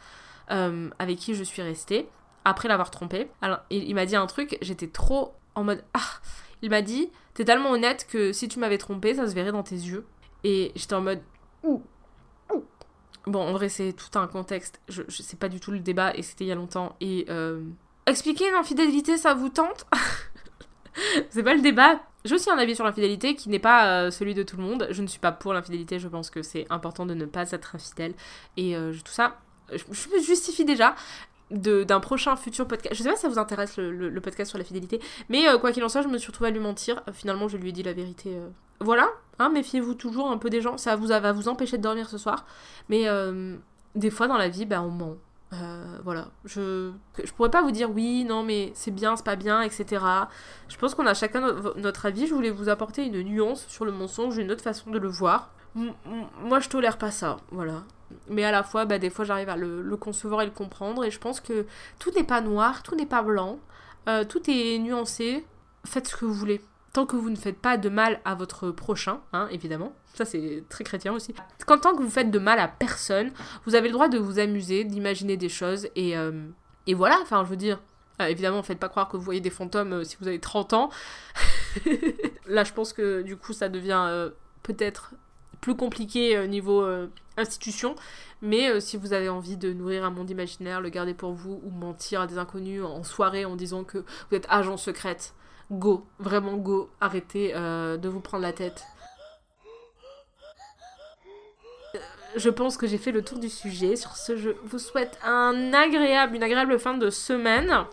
euh, 0.51 0.89
avec 0.99 1.19
qui 1.19 1.35
je 1.35 1.43
suis 1.43 1.61
restée 1.61 2.09
après 2.43 2.67
l'avoir 2.67 2.91
trompé. 2.91 3.29
Alors, 3.41 3.59
il, 3.69 3.83
il 3.83 3.95
m'a 3.95 4.05
dit 4.05 4.15
un 4.15 4.27
truc, 4.27 4.57
j'étais 4.61 4.87
trop 4.87 5.35
en 5.55 5.63
mode 5.63 5.83
ah. 5.93 6.19
Il 6.61 6.69
m'a 6.69 6.81
dit, 6.81 7.09
t'es 7.33 7.45
tellement 7.45 7.71
honnête 7.71 8.07
que 8.09 8.31
si 8.33 8.47
tu 8.47 8.59
m'avais 8.59 8.77
trompé, 8.77 9.13
ça 9.13 9.27
se 9.27 9.33
verrait 9.33 9.51
dans 9.51 9.63
tes 9.63 9.75
yeux. 9.75 10.05
Et 10.43 10.71
j'étais 10.75 10.95
en 10.95 11.01
mode 11.01 11.21
ouh. 11.63 11.81
Bon, 13.27 13.41
en 13.41 13.51
vrai, 13.51 13.67
c'est 13.67 13.91
tout 13.91 14.17
un 14.17 14.25
contexte. 14.27 14.79
Je, 14.87 15.03
je 15.09 15.35
pas 15.35 15.49
du 15.49 15.59
tout 15.59 15.71
le 15.71 15.79
débat 15.79 16.15
et 16.15 16.21
c'était 16.21 16.45
il 16.45 16.47
y 16.47 16.51
a 16.51 16.55
longtemps. 16.55 16.95
Et 17.01 17.25
euh, 17.29 17.61
expliquer 18.05 18.47
une 18.47 18.55
infidélité, 18.55 19.17
ça 19.17 19.33
vous 19.33 19.49
tente? 19.49 19.85
C'est 21.29 21.43
pas 21.43 21.53
le 21.53 21.61
débat. 21.61 21.99
J'ai 22.25 22.35
aussi 22.35 22.49
un 22.49 22.57
avis 22.57 22.73
sur 22.75 22.85
l'infidélité 22.85 23.35
qui 23.35 23.49
n'est 23.49 23.59
pas 23.59 23.87
euh, 24.05 24.11
celui 24.11 24.33
de 24.33 24.43
tout 24.43 24.57
le 24.57 24.63
monde. 24.63 24.87
Je 24.91 25.01
ne 25.01 25.07
suis 25.07 25.19
pas 25.19 25.33
pour 25.33 25.53
l'infidélité. 25.53 25.99
Je 25.99 26.07
pense 26.07 26.29
que 26.29 26.41
c'est 26.41 26.65
important 26.69 27.05
de 27.05 27.13
ne 27.13 27.25
pas 27.25 27.51
être 27.51 27.75
infidèle. 27.75 28.13
Et 28.55 28.75
euh, 28.75 28.93
tout 28.93 29.11
ça, 29.11 29.37
je, 29.71 29.83
je 29.91 30.09
me 30.09 30.21
justifie 30.21 30.65
déjà 30.65 30.95
d'un 31.51 31.99
prochain 31.99 32.35
futur 32.35 32.67
podcast. 32.67 32.95
Je 32.95 33.03
sais 33.03 33.09
pas 33.09 33.15
si 33.15 33.21
ça 33.21 33.29
vous 33.29 33.39
intéresse 33.39 33.77
le, 33.77 34.19
podcast 34.19 34.49
sur 34.49 34.57
la 34.57 34.63
fidélité, 34.63 34.99
mais 35.29 35.47
euh, 35.47 35.57
quoi 35.57 35.71
qu'il 35.71 35.83
en 35.83 35.89
soit, 35.89 36.01
je 36.01 36.07
me 36.07 36.17
suis 36.17 36.27
retrouvée 36.27 36.49
à 36.49 36.51
lui 36.51 36.59
mentir. 36.59 37.01
Euh, 37.07 37.13
finalement, 37.13 37.47
je 37.47 37.57
lui 37.57 37.69
ai 37.69 37.71
dit 37.71 37.83
la 37.83 37.93
vérité. 37.93 38.35
Euh. 38.35 38.49
Voilà, 38.79 39.07
hein, 39.39 39.49
méfiez-vous 39.49 39.93
toujours 39.93 40.29
un 40.29 40.37
peu 40.37 40.49
des 40.49 40.61
gens. 40.61 40.77
Ça 40.77 40.95
vous, 40.95 41.07
va 41.07 41.31
vous 41.31 41.47
empêcher 41.47 41.77
de 41.77 41.83
dormir 41.83 42.09
ce 42.09 42.17
soir. 42.17 42.45
Mais 42.89 43.07
des 43.95 44.09
fois 44.11 44.27
dans 44.27 44.37
la 44.37 44.49
vie, 44.49 44.65
bah, 44.65 44.81
on 44.83 44.91
ment. 44.91 45.15
voilà, 46.03 46.27
je, 46.45 46.91
je 47.23 47.31
pourrais 47.31 47.49
pas 47.49 47.63
vous 47.63 47.71
dire 47.71 47.89
oui, 47.89 48.23
non, 48.23 48.43
mais 48.43 48.71
c'est 48.75 48.91
bien, 48.91 49.15
c'est 49.15 49.25
pas 49.25 49.35
bien, 49.35 49.61
etc. 49.61 50.03
Je 50.67 50.77
pense 50.77 50.93
qu'on 50.93 51.07
a 51.07 51.15
chacun 51.15 51.55
notre 51.77 52.05
avis. 52.05 52.27
Je 52.27 52.35
voulais 52.35 52.51
vous 52.51 52.69
apporter 52.69 53.05
une 53.05 53.21
nuance 53.23 53.65
sur 53.67 53.85
le 53.85 53.91
mensonge, 53.91 54.37
une 54.37 54.51
autre 54.51 54.63
façon 54.63 54.91
de 54.91 54.99
le 54.99 55.07
voir. 55.07 55.51
moi, 55.73 56.59
je 56.59 56.69
tolère 56.69 56.97
pas 56.97 57.11
ça, 57.11 57.37
voilà 57.51 57.83
mais 58.29 58.43
à 58.43 58.51
la 58.51 58.63
fois, 58.63 58.85
bah, 58.85 58.99
des 58.99 59.09
fois, 59.09 59.25
j'arrive 59.25 59.49
à 59.49 59.55
le, 59.55 59.97
concevoir 59.97 60.41
et 60.41 60.45
le 60.45 60.51
comprendre. 60.51 61.03
Et 61.03 61.11
je 61.11 61.19
pense 61.19 61.39
que 61.39 61.65
tout 61.99 62.11
n'est 62.11 62.23
pas 62.23 62.41
noir, 62.41 62.83
tout 62.83 62.95
n'est 62.95 63.05
pas 63.05 63.21
blanc, 63.21 63.59
euh, 64.07 64.23
tout 64.23 64.41
est 64.49 64.77
nuancé. 64.79 65.45
Faites 65.85 66.07
ce 66.07 66.15
que 66.15 66.25
vous 66.25 66.33
voulez. 66.33 66.61
Tant 66.93 67.05
que 67.05 67.15
vous 67.15 67.29
ne 67.29 67.35
faites 67.35 67.59
pas 67.59 67.77
de 67.77 67.89
mal 67.89 68.19
à 68.25 68.33
votre 68.35 68.71
prochain, 68.71 69.21
hein, 69.33 69.47
évidemment. 69.51 69.93
Ça, 70.13 70.25
c'est 70.25 70.63
très 70.69 70.83
chrétien 70.83 71.13
aussi. 71.13 71.33
Quand 71.65 71.77
tant 71.77 71.95
que 71.95 72.01
vous 72.01 72.09
faites 72.09 72.31
de 72.31 72.39
mal 72.39 72.59
à 72.59 72.67
personne, 72.67 73.31
vous 73.65 73.75
avez 73.75 73.87
le 73.87 73.93
droit 73.93 74.07
de 74.07 74.17
vous 74.17 74.39
amuser, 74.39 74.83
d'imaginer 74.83 75.37
des 75.37 75.49
choses. 75.49 75.87
Et, 75.95 76.17
euh, 76.17 76.47
et 76.87 76.93
voilà, 76.93 77.17
enfin, 77.21 77.43
je 77.43 77.49
veux 77.49 77.57
dire. 77.57 77.79
Euh, 78.19 78.25
évidemment, 78.25 78.63
faites 78.63 78.79
pas 78.79 78.89
croire 78.89 79.09
que 79.09 79.15
vous 79.15 79.21
voyez 79.21 79.41
des 79.41 79.51
fantômes 79.51 80.03
si 80.03 80.17
vous 80.19 80.27
avez 80.27 80.39
30 80.39 80.73
ans. 80.73 80.89
Là, 82.47 82.63
je 82.63 82.73
pense 82.73 82.93
que 82.93 83.21
du 83.21 83.37
coup, 83.37 83.53
ça 83.53 83.69
devient 83.69 84.31
peut-être 84.63 85.13
plus 85.61 85.75
compliqué 85.75 86.39
au 86.39 86.47
niveau 86.47 86.85
institution. 87.37 87.95
Mais 88.41 88.69
euh, 88.69 88.79
si 88.79 88.97
vous 88.97 89.13
avez 89.13 89.29
envie 89.29 89.57
de 89.57 89.73
nourrir 89.73 90.03
un 90.03 90.09
monde 90.09 90.29
imaginaire, 90.29 90.81
le 90.81 90.89
garder 90.89 91.13
pour 91.13 91.31
vous 91.31 91.61
ou 91.63 91.69
mentir 91.69 92.21
à 92.21 92.27
des 92.27 92.37
inconnus 92.37 92.83
en 92.83 93.03
soirée 93.03 93.45
en 93.45 93.55
disant 93.55 93.83
que 93.83 93.99
vous 93.99 94.37
êtes 94.37 94.47
agent 94.49 94.77
secrète, 94.77 95.33
go, 95.71 96.05
vraiment 96.19 96.57
go, 96.57 96.89
arrêtez 97.01 97.53
euh, 97.55 97.97
de 97.97 98.09
vous 98.09 98.19
prendre 98.19 98.43
la 98.43 98.53
tête. 98.53 98.83
Euh, 101.95 101.99
je 102.35 102.49
pense 102.49 102.77
que 102.77 102.85
j'ai 102.85 102.97
fait 102.97 103.11
le 103.11 103.23
tour 103.23 103.39
du 103.39 103.49
sujet. 103.49 103.95
Sur 103.95 104.15
ce, 104.15 104.37
je 104.37 104.51
vous 104.63 104.79
souhaite 104.79 105.17
une 105.23 105.73
agréable 105.73 106.79
fin 106.79 106.95
de 106.95 107.09
semaine. 107.09 107.85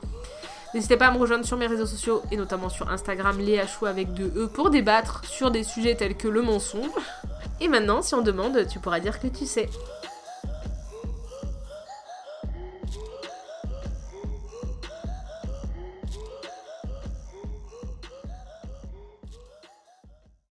N'hésitez 0.75 0.97
pas 0.97 1.07
à 1.07 1.13
me 1.13 1.19
rejoindre 1.19 1.47
sur 1.47 1.57
mes 1.57 1.69
réseaux 1.69 1.87
sociaux 1.87 2.23
et 2.33 2.37
notamment 2.37 2.69
sur 2.69 2.91
Instagram, 2.91 3.39
Léa 3.39 3.65
Chou 3.65 3.87
avec 3.87 4.13
deux 4.13 4.33
E 4.37 4.49
pour 4.49 4.71
débattre 4.71 5.25
sur 5.25 5.53
des 5.53 5.63
sujets 5.63 5.95
tels 5.95 6.17
que 6.17 6.27
le 6.27 6.43
mensonge. 6.43 6.91
Et 7.61 7.69
maintenant, 7.69 8.03
si 8.03 8.15
on 8.17 8.23
demande, 8.23 8.67
tu 8.67 8.81
pourras 8.81 8.99
dire 8.99 9.21
que 9.21 9.29
tu 9.29 9.47
sais. 9.47 9.71